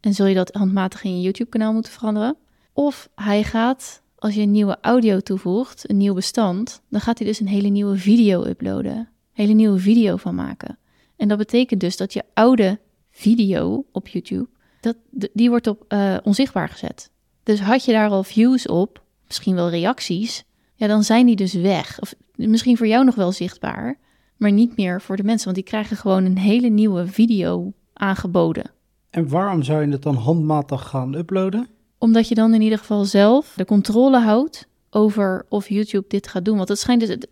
en 0.00 0.14
zul 0.14 0.26
je 0.26 0.34
dat 0.34 0.54
handmatig 0.54 1.04
in 1.04 1.16
je 1.16 1.20
YouTube 1.20 1.50
kanaal 1.50 1.72
moeten 1.72 1.92
veranderen. 1.92 2.36
Of 2.72 3.08
hij 3.14 3.44
gaat, 3.44 4.02
als 4.18 4.34
je 4.34 4.40
een 4.40 4.50
nieuwe 4.50 4.78
audio 4.80 5.20
toevoegt, 5.20 5.90
een 5.90 5.96
nieuw 5.96 6.14
bestand, 6.14 6.82
dan 6.88 7.00
gaat 7.00 7.18
hij 7.18 7.26
dus 7.26 7.40
een 7.40 7.48
hele 7.48 7.68
nieuwe 7.68 7.96
video 7.96 8.44
uploaden. 8.44 8.96
Een 8.96 9.08
hele 9.32 9.52
nieuwe 9.52 9.78
video 9.78 10.16
van 10.16 10.34
maken. 10.34 10.78
En 11.16 11.28
dat 11.28 11.38
betekent 11.38 11.80
dus 11.80 11.96
dat 11.96 12.12
je 12.12 12.24
oude 12.34 12.78
video 13.10 13.84
op 13.92 14.08
YouTube, 14.08 14.48
dat, 14.80 14.96
die 15.10 15.48
wordt 15.48 15.66
op 15.66 15.84
uh, 15.88 16.16
onzichtbaar 16.22 16.68
gezet. 16.68 17.10
Dus 17.42 17.60
had 17.60 17.84
je 17.84 17.92
daar 17.92 18.10
al 18.10 18.22
views 18.22 18.66
op, 18.66 19.02
misschien 19.26 19.54
wel 19.54 19.70
reacties, 19.70 20.44
ja, 20.74 20.86
dan 20.86 21.04
zijn 21.04 21.26
die 21.26 21.36
dus 21.36 21.52
weg. 21.52 22.00
Of 22.00 22.14
misschien 22.34 22.76
voor 22.76 22.86
jou 22.86 23.04
nog 23.04 23.14
wel 23.14 23.32
zichtbaar, 23.32 23.98
maar 24.36 24.52
niet 24.52 24.76
meer 24.76 25.00
voor 25.00 25.16
de 25.16 25.22
mensen, 25.22 25.44
want 25.44 25.56
die 25.56 25.66
krijgen 25.66 25.96
gewoon 25.96 26.24
een 26.24 26.38
hele 26.38 26.68
nieuwe 26.68 27.06
video 27.06 27.72
aangeboden. 27.92 28.70
En 29.10 29.28
waarom 29.28 29.62
zou 29.62 29.86
je 29.86 29.92
het 29.92 30.02
dan 30.02 30.14
handmatig 30.14 30.88
gaan 30.88 31.14
uploaden? 31.14 31.68
Omdat 31.98 32.28
je 32.28 32.34
dan 32.34 32.54
in 32.54 32.60
ieder 32.62 32.78
geval 32.78 33.04
zelf 33.04 33.52
de 33.56 33.64
controle 33.64 34.20
houdt 34.20 34.66
over 34.90 35.46
of 35.48 35.68
YouTube 35.68 36.08
dit 36.08 36.28
gaat 36.28 36.44
doen. 36.44 36.56
Want 36.56 36.68
het 36.68 36.78
schijnt 36.78 37.00
dus, 37.00 37.08
het, 37.08 37.28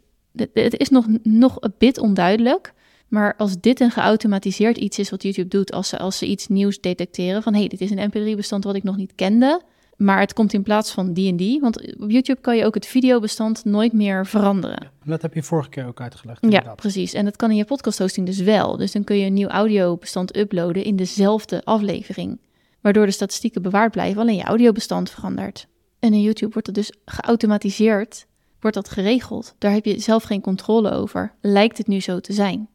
het 0.53 0.77
is 0.77 0.88
nog, 0.88 1.07
nog 1.23 1.57
een 1.61 1.75
bit 1.79 1.99
onduidelijk. 1.99 2.73
Maar 3.09 3.35
als 3.37 3.61
dit 3.61 3.81
een 3.81 3.90
geautomatiseerd 3.90 4.77
iets 4.77 4.99
is 4.99 5.11
wat 5.11 5.23
YouTube 5.23 5.49
doet, 5.49 5.73
als 5.73 5.88
ze, 5.88 5.99
als 5.99 6.18
ze 6.18 6.27
iets 6.27 6.49
nieuws 6.49 6.81
detecteren 6.81 7.42
van 7.42 7.53
hé, 7.53 7.59
hey, 7.59 7.68
dit 7.68 7.81
is 7.81 7.90
een 7.90 8.11
MP3-bestand 8.11 8.64
wat 8.64 8.75
ik 8.75 8.83
nog 8.83 8.96
niet 8.96 9.14
kende, 9.14 9.62
maar 10.00 10.20
het 10.20 10.32
komt 10.32 10.52
in 10.52 10.62
plaats 10.62 10.92
van 10.92 11.12
die 11.12 11.30
en 11.30 11.36
die. 11.36 11.60
Want 11.60 11.96
op 11.98 12.10
YouTube 12.10 12.40
kan 12.40 12.56
je 12.56 12.64
ook 12.64 12.74
het 12.74 12.86
videobestand 12.86 13.64
nooit 13.64 13.92
meer 13.92 14.26
veranderen. 14.26 14.90
Dat 15.04 15.22
heb 15.22 15.34
je 15.34 15.42
vorige 15.42 15.68
keer 15.68 15.86
ook 15.86 16.00
uitgelegd. 16.00 16.46
Ja, 16.48 16.74
precies. 16.74 17.12
En 17.12 17.24
dat 17.24 17.36
kan 17.36 17.50
in 17.50 17.56
je 17.56 17.64
podcast 17.64 17.98
hosting 17.98 18.26
dus 18.26 18.40
wel. 18.40 18.76
Dus 18.76 18.92
dan 18.92 19.04
kun 19.04 19.16
je 19.16 19.26
een 19.26 19.32
nieuw 19.32 19.48
audiobestand 19.48 20.36
uploaden 20.36 20.84
in 20.84 20.96
dezelfde 20.96 21.64
aflevering. 21.64 22.40
Waardoor 22.80 23.06
de 23.06 23.12
statistieken 23.12 23.62
bewaard 23.62 23.92
blijven, 23.92 24.20
alleen 24.20 24.36
je 24.36 24.42
audiobestand 24.42 25.10
verandert. 25.10 25.66
En 25.98 26.12
in 26.12 26.22
YouTube 26.22 26.52
wordt 26.52 26.66
dat 26.66 26.74
dus 26.74 26.92
geautomatiseerd, 27.04 28.26
wordt 28.60 28.76
dat 28.76 28.90
geregeld. 28.90 29.54
Daar 29.58 29.72
heb 29.72 29.84
je 29.84 29.98
zelf 29.98 30.22
geen 30.22 30.40
controle 30.40 30.90
over. 30.90 31.34
Lijkt 31.40 31.78
het 31.78 31.86
nu 31.86 32.00
zo 32.00 32.20
te 32.20 32.32
zijn. 32.32 32.68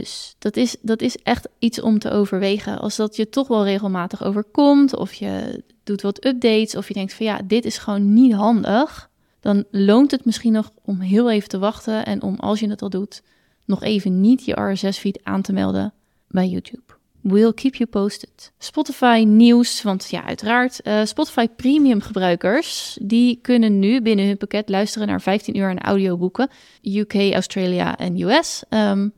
Dus 0.00 0.34
dat 0.38 0.56
is, 0.56 0.76
dat 0.80 1.00
is 1.00 1.16
echt 1.16 1.48
iets 1.58 1.80
om 1.80 1.98
te 1.98 2.10
overwegen. 2.10 2.78
Als 2.78 2.96
dat 2.96 3.16
je 3.16 3.28
toch 3.28 3.48
wel 3.48 3.64
regelmatig 3.64 4.24
overkomt, 4.24 4.96
of 4.96 5.12
je 5.12 5.62
doet 5.84 6.02
wat 6.02 6.24
updates, 6.24 6.76
of 6.76 6.88
je 6.88 6.94
denkt 6.94 7.14
van 7.14 7.26
ja, 7.26 7.40
dit 7.44 7.64
is 7.64 7.78
gewoon 7.78 8.12
niet 8.12 8.32
handig, 8.32 9.10
dan 9.40 9.64
loont 9.70 10.10
het 10.10 10.24
misschien 10.24 10.52
nog 10.52 10.70
om 10.84 11.00
heel 11.00 11.30
even 11.30 11.48
te 11.48 11.58
wachten 11.58 12.04
en 12.04 12.22
om, 12.22 12.36
als 12.36 12.60
je 12.60 12.68
het 12.68 12.82
al 12.82 12.90
doet, 12.90 13.22
nog 13.64 13.82
even 13.82 14.20
niet 14.20 14.44
je 14.44 14.60
RSS-feed 14.60 15.20
aan 15.22 15.42
te 15.42 15.52
melden 15.52 15.92
bij 16.28 16.48
YouTube. 16.48 16.82
We'll 17.20 17.52
keep 17.52 17.74
you 17.74 17.90
posted. 17.90 18.52
Spotify 18.58 19.24
nieuws, 19.26 19.82
want 19.82 20.10
ja, 20.10 20.24
uiteraard, 20.24 20.80
uh, 20.84 21.04
Spotify 21.04 21.48
Premium 21.48 22.00
gebruikers, 22.00 22.98
die 23.02 23.38
kunnen 23.42 23.78
nu 23.78 24.02
binnen 24.02 24.26
hun 24.26 24.36
pakket 24.36 24.68
luisteren 24.68 25.08
naar 25.08 25.20
15 25.20 25.56
uur 25.56 25.68
aan 25.68 25.78
audioboeken, 25.78 26.48
UK, 26.82 27.14
Australia 27.14 27.98
en 27.98 28.20
US. 28.20 28.62
Um, 28.70 29.12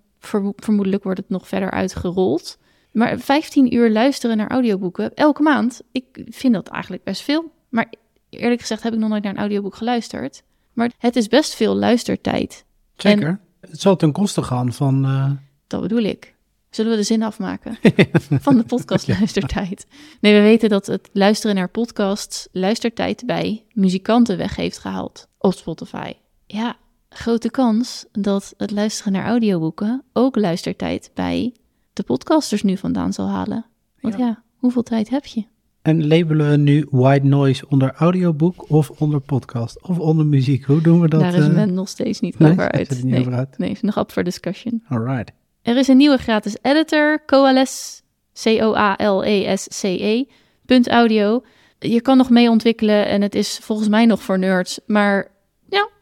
vermoedelijk 0.57 1.03
wordt 1.05 1.19
het 1.19 1.29
nog 1.29 1.49
verder 1.49 1.71
uitgerold. 1.71 2.59
Maar 2.93 3.19
15 3.19 3.75
uur 3.75 3.91
luisteren 3.91 4.37
naar 4.37 4.51
audioboeken 4.51 5.15
elke 5.15 5.43
maand, 5.43 5.83
ik 5.93 6.25
vind 6.29 6.55
dat 6.55 6.69
eigenlijk 6.69 7.05
best 7.05 7.23
veel. 7.23 7.53
Maar 7.69 7.93
eerlijk 8.31 8.61
gezegd 8.61 8.83
heb 8.83 8.93
ik 8.93 8.99
nog 8.99 9.09
nooit 9.09 9.23
naar 9.23 9.33
een 9.33 9.39
audioboek 9.39 9.75
geluisterd. 9.75 10.43
Maar 10.73 10.93
het 10.99 11.17
is 11.17 11.29
best 11.29 11.55
veel 11.55 11.77
luistertijd. 11.77 12.65
Zeker. 12.97 13.41
het 13.61 13.81
zal 13.81 13.97
ten 13.97 14.13
koste 14.13 14.43
gaan 14.43 14.73
van. 14.73 15.05
Uh... 15.05 15.31
Dat 15.67 15.81
bedoel 15.81 16.03
ik. 16.03 16.35
Zullen 16.71 16.91
we 16.91 16.97
de 16.97 17.03
zin 17.03 17.23
afmaken 17.23 17.79
van 18.47 18.57
de 18.57 18.65
podcast 18.65 19.09
luistertijd? 19.09 19.87
Nee, 20.21 20.35
we 20.35 20.41
weten 20.41 20.69
dat 20.69 20.87
het 20.87 21.09
luisteren 21.13 21.57
naar 21.57 21.69
podcasts 21.69 22.49
luistertijd 22.53 23.27
bij 23.27 23.65
muzikanten 23.73 24.37
weg 24.37 24.57
heeft 24.57 24.79
gehaald 24.79 25.29
op 25.39 25.53
Spotify. 25.53 26.13
Ja, 26.47 26.77
grote 27.17 27.51
kans 27.51 28.07
dat 28.13 28.55
het 28.57 28.71
luisteren 28.71 29.13
naar 29.13 29.27
audioboeken 29.27 30.03
ook 30.13 30.37
luistertijd 30.37 31.11
bij 31.15 31.55
de 31.93 32.03
podcasters 32.03 32.63
nu 32.63 32.77
vandaan 32.77 33.13
zal 33.13 33.29
halen. 33.29 33.67
Want 34.01 34.17
ja, 34.19 34.43
hoeveel 34.57 34.83
tijd 34.83 35.09
heb 35.09 35.25
je? 35.25 35.45
En 35.83 36.07
labelen 36.07 36.51
we 36.51 36.57
nu 36.57 36.87
white 36.91 37.27
noise 37.27 37.69
onder 37.69 37.93
audioboek 37.93 38.71
of 38.71 38.91
onder 38.91 39.21
podcast 39.21 39.83
of 39.83 39.99
onder 39.99 40.27
muziek? 40.27 40.65
Hoe 40.65 40.81
doen 40.81 41.01
we 41.01 41.09
dat? 41.09 41.21
Daar 41.21 41.35
is 41.35 41.47
uh... 41.47 41.55
men 41.55 41.75
nog 41.75 41.89
steeds 41.89 42.21
niet 42.21 42.39
nee, 42.39 42.51
over 42.51 42.71
uit. 42.71 42.91
Niet 42.91 43.05
nee, 43.05 43.21
over 43.21 43.35
uit. 43.35 43.59
nee, 43.59 43.71
is 43.71 43.81
nog 43.81 43.99
up 43.99 44.13
for 44.13 44.25
discussion. 44.25 44.83
Alright. 44.89 45.33
Er 45.63 45.77
is 45.77 45.89
een 45.89 45.97
nieuwe 45.97 46.17
gratis 46.17 46.57
editor, 46.63 47.23
Coalesce, 47.27 48.03
C-O-A-L-E-S-C-E, 48.43 50.25
punt 50.65 50.89
audio. 50.89 51.43
Je 51.79 52.01
kan 52.01 52.17
nog 52.17 52.31
mee 52.31 52.51
ontwikkelen 52.51 53.07
en 53.07 53.23
het 53.23 53.35
is 53.35 53.59
volgens 53.63 53.89
mij 53.89 54.07
nog 54.07 54.23
voor 54.23 54.39
nerds, 54.39 54.81
maar 54.87 55.31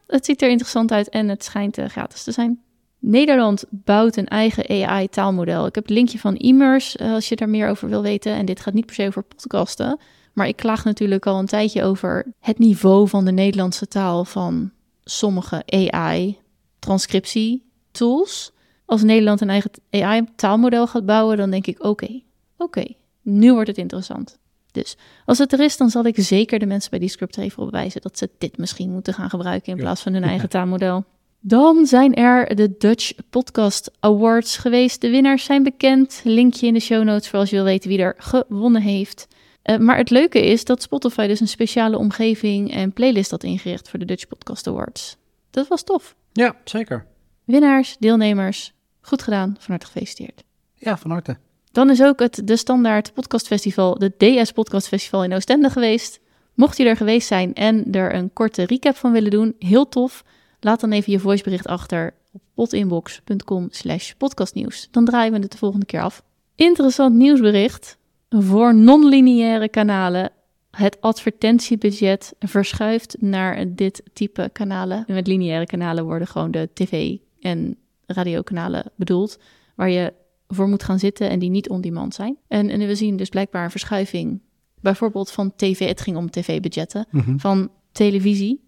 het 0.06 0.24
ziet 0.24 0.42
er 0.42 0.48
interessant 0.48 0.92
uit 0.92 1.08
en 1.08 1.28
het 1.28 1.44
schijnt 1.44 1.78
uh, 1.78 1.86
gratis 1.86 2.22
te 2.22 2.32
zijn. 2.32 2.62
Nederland 2.98 3.64
bouwt 3.70 4.16
een 4.16 4.28
eigen 4.28 4.68
AI-taalmodel. 4.68 5.66
Ik 5.66 5.74
heb 5.74 5.84
het 5.84 5.92
linkje 5.92 6.18
van 6.18 6.36
Immers 6.36 6.96
uh, 6.96 7.12
als 7.12 7.28
je 7.28 7.36
daar 7.36 7.48
meer 7.48 7.68
over 7.68 7.88
wil 7.88 8.02
weten. 8.02 8.32
En 8.32 8.46
dit 8.46 8.60
gaat 8.60 8.74
niet 8.74 8.86
per 8.86 8.94
se 8.94 9.06
over 9.06 9.22
podcasten. 9.22 9.98
Maar 10.32 10.48
ik 10.48 10.56
klaag 10.56 10.84
natuurlijk 10.84 11.26
al 11.26 11.38
een 11.38 11.46
tijdje 11.46 11.82
over 11.82 12.32
het 12.40 12.58
niveau 12.58 13.08
van 13.08 13.24
de 13.24 13.32
Nederlandse 13.32 13.88
taal 13.88 14.24
van 14.24 14.72
sommige 15.04 15.62
AI-transcriptie-tools. 15.66 18.52
Als 18.84 19.02
Nederland 19.02 19.40
een 19.40 19.50
eigen 19.50 19.70
AI-taalmodel 19.90 20.86
gaat 20.86 21.06
bouwen, 21.06 21.36
dan 21.36 21.50
denk 21.50 21.66
ik: 21.66 21.84
oké, 21.84 22.20
oké, 22.56 22.84
nu 23.22 23.52
wordt 23.52 23.68
het 23.68 23.78
interessant. 23.78 24.38
Dus 24.74 24.96
als 25.24 25.38
het 25.38 25.52
er 25.52 25.60
is, 25.60 25.76
dan 25.76 25.90
zal 25.90 26.04
ik 26.04 26.14
zeker 26.18 26.58
de 26.58 26.66
mensen 26.66 26.90
bij 26.90 26.98
die 26.98 27.16
even 27.36 27.62
op 27.62 27.70
wijzen 27.70 28.00
dat 28.00 28.18
ze 28.18 28.30
dit 28.38 28.58
misschien 28.58 28.90
moeten 28.90 29.14
gaan 29.14 29.30
gebruiken 29.30 29.72
in 29.72 29.78
plaats 29.78 30.02
van 30.02 30.12
hun 30.12 30.22
eigen 30.22 30.48
taalmodel. 30.48 31.04
Dan 31.40 31.86
zijn 31.86 32.14
er 32.14 32.56
de 32.56 32.74
Dutch 32.78 33.12
Podcast 33.30 33.90
Awards 34.00 34.56
geweest. 34.56 35.00
De 35.00 35.10
winnaars 35.10 35.44
zijn 35.44 35.62
bekend. 35.62 36.20
Linkje 36.24 36.66
in 36.66 36.74
de 36.74 36.80
show 36.80 37.04
notes 37.04 37.28
voor 37.28 37.38
als 37.38 37.50
je 37.50 37.56
wil 37.56 37.64
weten 37.64 37.88
wie 37.88 37.98
er 37.98 38.14
gewonnen 38.18 38.82
heeft. 38.82 39.28
Eh, 39.62 39.78
maar 39.78 39.96
het 39.96 40.10
leuke 40.10 40.46
is 40.46 40.64
dat 40.64 40.82
Spotify 40.82 41.26
dus 41.26 41.40
een 41.40 41.48
speciale 41.48 41.98
omgeving 41.98 42.72
en 42.72 42.92
playlist 42.92 43.30
had 43.30 43.42
ingericht 43.42 43.88
voor 43.88 43.98
de 43.98 44.04
Dutch 44.04 44.26
Podcast 44.26 44.66
Awards. 44.66 45.16
Dat 45.50 45.68
was 45.68 45.82
tof. 45.82 46.14
Ja, 46.32 46.56
zeker. 46.64 47.06
Winnaars, 47.44 47.96
deelnemers, 47.98 48.72
goed 49.00 49.22
gedaan, 49.22 49.56
van 49.58 49.70
harte 49.70 49.86
gefeliciteerd. 49.86 50.44
Ja, 50.74 50.96
van 50.96 51.10
harte. 51.10 51.36
Dan 51.74 51.90
is 51.90 52.02
ook 52.02 52.18
het 52.18 52.40
de 52.44 52.56
standaard 52.56 53.12
podcastfestival, 53.14 53.98
de 53.98 54.12
DS 54.16 54.52
Podcast 54.52 54.88
Festival 54.88 55.24
in 55.24 55.32
Oostende 55.32 55.70
geweest. 55.70 56.20
Mocht 56.54 56.76
je 56.76 56.84
er 56.84 56.96
geweest 56.96 57.26
zijn 57.26 57.54
en 57.54 57.92
er 57.92 58.14
een 58.14 58.32
korte 58.32 58.64
recap 58.64 58.96
van 58.96 59.12
willen 59.12 59.30
doen, 59.30 59.54
heel 59.58 59.88
tof. 59.88 60.24
Laat 60.60 60.80
dan 60.80 60.92
even 60.92 61.12
je 61.12 61.18
voicebericht 61.18 61.66
achter 61.66 62.14
op 62.32 62.42
potinbox.com 62.54 63.68
slash 63.70 64.12
podcastnieuws. 64.12 64.88
Dan 64.90 65.04
draaien 65.04 65.32
we 65.32 65.38
het 65.38 65.52
de 65.52 65.58
volgende 65.58 65.86
keer 65.86 66.00
af. 66.00 66.22
Interessant 66.54 67.14
nieuwsbericht. 67.14 67.98
Voor 68.28 68.74
non-lineaire 68.74 69.68
kanalen. 69.68 70.30
Het 70.70 71.00
advertentiebudget 71.00 72.34
verschuift 72.38 73.16
naar 73.20 73.74
dit 73.74 74.02
type 74.12 74.50
kanalen. 74.52 75.04
En 75.06 75.14
met 75.14 75.26
lineaire 75.26 75.66
kanalen 75.66 76.04
worden 76.04 76.28
gewoon 76.28 76.50
de 76.50 76.68
tv- 76.74 77.16
en 77.40 77.76
radiokanalen 78.06 78.90
bedoeld. 78.96 79.38
Waar 79.74 79.90
je 79.90 80.12
voor 80.48 80.68
moet 80.68 80.82
gaan 80.82 80.98
zitten 80.98 81.30
en 81.30 81.38
die 81.38 81.50
niet 81.50 81.68
on-demand 81.68 82.14
zijn. 82.14 82.36
En, 82.48 82.70
en 82.70 82.78
we 82.78 82.94
zien 82.94 83.16
dus 83.16 83.28
blijkbaar 83.28 83.64
een 83.64 83.70
verschuiving. 83.70 84.40
Bijvoorbeeld 84.80 85.30
van 85.30 85.52
tv, 85.56 85.88
het 85.88 86.00
ging 86.00 86.16
om 86.16 86.30
tv-budgetten. 86.30 87.06
Mhm. 87.10 87.36
Van 87.36 87.70
televisie 87.92 88.60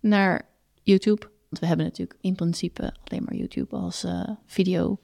naar 0.00 0.48
YouTube. 0.82 1.30
Want 1.48 1.58
we 1.60 1.66
hebben 1.66 1.86
natuurlijk 1.86 2.18
in 2.20 2.34
principe 2.34 2.94
alleen 3.04 3.24
maar 3.24 3.34
YouTube 3.34 3.76
als 3.76 4.04
eh, 4.04 4.28
video, 4.46 4.98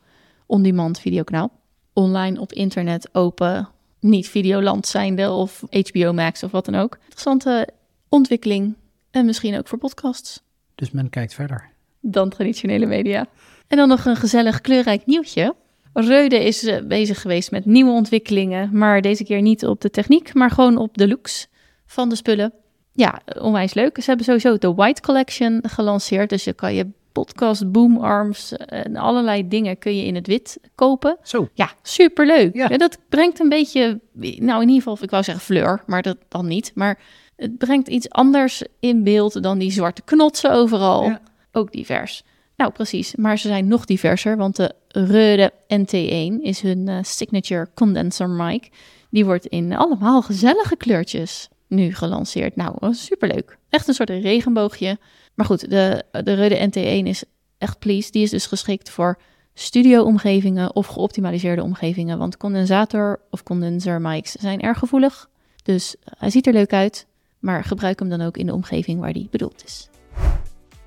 on-demand 0.47 0.99
videokanaal. 1.01 1.53
Online 1.93 2.41
op 2.41 2.53
internet 2.53 3.15
open, 3.15 3.69
niet 4.01 4.29
Videoland 4.29 4.87
zijnde 4.87 5.31
of 5.31 5.63
HBO 5.71 6.13
Max 6.13 6.43
of 6.43 6.51
wat 6.51 6.65
dan 6.65 6.75
ook. 6.75 6.99
Interessante 7.03 7.69
ontwikkeling 8.09 8.77
en 9.11 9.27
misschien 9.27 9.59
ook 9.59 9.69
voor 9.69 9.79
podcasts 9.79 10.43
Dus 10.75 10.91
men 10.91 11.11
kijkt 11.11 11.35
verder. 11.35 11.71
dan 12.01 12.29
traditionele 12.29 12.87
media. 12.87 13.27
En 13.67 13.77
dan 13.77 13.89
nog 13.89 14.05
een 14.05 14.17
gezellig 14.17 14.61
kleurrijk 14.61 15.07
nieuwtje. 15.07 15.55
Reude 15.93 16.45
is 16.45 16.65
eh, 16.65 16.83
bezig 16.83 17.21
geweest 17.21 17.51
met 17.51 17.65
nieuwe 17.65 17.91
ontwikkelingen, 17.91 18.71
maar 18.73 19.01
deze 19.01 19.25
keer 19.25 19.43
niet 19.43 19.67
op 19.67 19.81
de 19.81 19.91
techniek, 19.91 20.35
maar 20.35 20.51
gewoon 20.51 20.77
op 20.77 20.97
de 20.97 21.09
looks 21.09 21.49
van 21.87 22.09
de 22.09 22.17
spullen. 22.17 22.53
Ja, 22.93 23.21
onwijs 23.41 23.75
leuk. 23.75 23.97
Ze 23.97 24.07
hebben 24.07 24.25
sowieso 24.25 24.57
de 24.59 24.75
White 24.75 25.01
Collection 25.01 25.63
gelanceerd, 25.67 26.29
dus 26.29 26.45
je 26.45 26.53
kan 26.53 26.75
je 26.75 26.87
podcast, 27.13 27.73
boomarms 27.73 28.53
en 28.57 28.97
allerlei 28.97 29.49
dingen 29.49 29.79
kun 29.79 29.97
je 29.97 30.05
in 30.05 30.15
het 30.15 30.27
wit 30.27 30.61
kopen. 30.75 31.17
Zo. 31.23 31.49
Ja, 31.55 31.73
superleuk. 31.83 32.55
Ja. 32.55 32.69
Ja. 32.69 32.77
dat 32.77 32.99
brengt 33.09 33.41
een 33.41 33.49
beetje, 33.49 34.01
nou 34.13 34.63
in 34.63 34.69
ieder 34.69 34.83
geval, 34.83 34.99
ik 35.01 35.11
wou 35.11 35.23
zeggen 35.23 35.45
fleur, 35.45 35.83
maar 35.87 36.03
dat 36.03 36.17
dan 36.29 36.47
niet. 36.47 36.73
Maar 36.75 36.99
het 37.37 37.59
brengt 37.59 37.89
iets 37.89 38.11
anders 38.11 38.63
in 38.81 39.05
beeld 39.05 39.43
dan 39.43 39.59
die 39.59 39.73
zwarte 39.73 40.03
knotsen 40.03 40.53
overal. 40.53 41.05
Ja. 41.05 41.21
Ook 41.53 41.73
divers. 41.73 42.23
Nou, 42.57 42.73
precies. 42.73 43.15
Maar 43.15 43.39
ze 43.39 43.49
zijn 43.49 43.69
nog 43.69 43.85
diverser, 43.85 44.37
want 44.37 44.57
de 44.57 44.75
Rode 44.93 45.53
NT1 45.69 46.43
is 46.43 46.61
hun 46.61 46.89
eh, 46.89 46.99
signature 47.03 47.69
condenser 47.75 48.29
mic. 48.29 48.71
Die 49.11 49.25
wordt 49.25 49.47
in 49.47 49.77
allemaal 49.77 50.23
gezellige 50.23 50.77
kleurtjes 50.77 51.49
nu 51.67 51.95
gelanceerd. 51.95 52.57
Nou, 52.57 52.77
eh, 52.81 52.93
superleuk. 52.93 53.59
Echt 53.69 53.89
een 53.89 53.95
soort 53.95 54.11
regenboogje. 54.11 54.99
Maar 55.35 55.47
goed, 55.47 55.71
de, 55.71 56.05
de 56.25 56.37
Rode 56.37 56.69
NT1 56.69 57.07
is 57.07 57.25
echt 57.59 57.79
pleased. 57.79 58.13
Die 58.13 58.23
is 58.23 58.31
dus 58.31 58.47
geschikt 58.47 58.91
voor 58.91 59.19
studio-omgevingen 59.55 60.75
of 60.75 60.87
geoptimaliseerde 60.87 61.63
omgevingen. 61.63 62.19
Want 62.19 62.37
condensator 62.37 63.21
of 63.31 63.43
condenser 63.43 64.01
mics 64.01 64.33
zijn 64.33 64.61
erg 64.61 64.79
gevoelig. 64.79 65.29
Dus 65.63 65.97
eh, 65.97 66.13
hij 66.19 66.31
ziet 66.31 66.47
er 66.47 66.53
leuk 66.53 66.73
uit, 66.73 67.07
maar 67.39 67.65
gebruik 67.65 67.99
hem 67.99 68.09
dan 68.09 68.21
ook 68.21 68.37
in 68.37 68.47
de 68.47 68.55
omgeving 68.55 69.01
waar 69.01 69.13
die 69.13 69.29
bedoeld 69.31 69.65
is. 69.65 69.89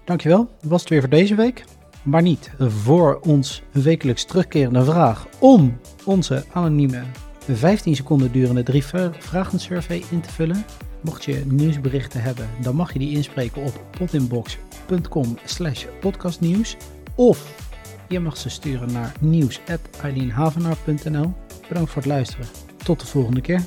Dankjewel. 0.04 0.50
Dat 0.62 0.70
was 0.70 0.82
het 0.82 0.90
weer 0.90 1.00
voor 1.00 1.10
deze 1.10 1.36
week. 1.36 1.64
Maar 2.04 2.22
niet 2.22 2.52
voor 2.60 3.20
ons 3.20 3.62
wekelijks 3.72 4.26
terugkerende 4.26 4.84
vraag 4.84 5.28
om 5.40 5.80
onze 6.06 6.46
anonieme 6.54 7.04
15 7.50 7.96
seconden 7.96 8.32
durende 8.32 8.64
drie 8.64 8.84
vragen 9.20 9.60
survey 9.60 10.04
in 10.12 10.22
te 10.22 10.30
vullen. 10.30 10.66
Mocht 11.02 11.26
je 11.26 11.44
nieuwsberichten 11.46 12.22
hebben, 12.22 12.50
dan 12.62 12.76
mag 12.76 12.94
je 12.94 13.00
die 13.00 13.16
inspreken 13.16 13.64
op 13.64 13.84
potinbox.com 13.98 15.38
slash 15.46 15.86
podcastnieuws. 16.00 16.78
Of 17.16 17.72
je 18.08 18.20
mag 18.20 18.38
ze 18.38 18.50
sturen 18.50 18.92
naar 18.92 19.14
nieuws.eileenhavenaar.nl. 19.20 21.34
Bedankt 21.68 21.92
voor 21.92 22.02
het 22.02 22.12
luisteren. 22.12 22.46
Tot 22.84 23.00
de 23.00 23.06
volgende 23.06 23.42
keer. 23.42 23.62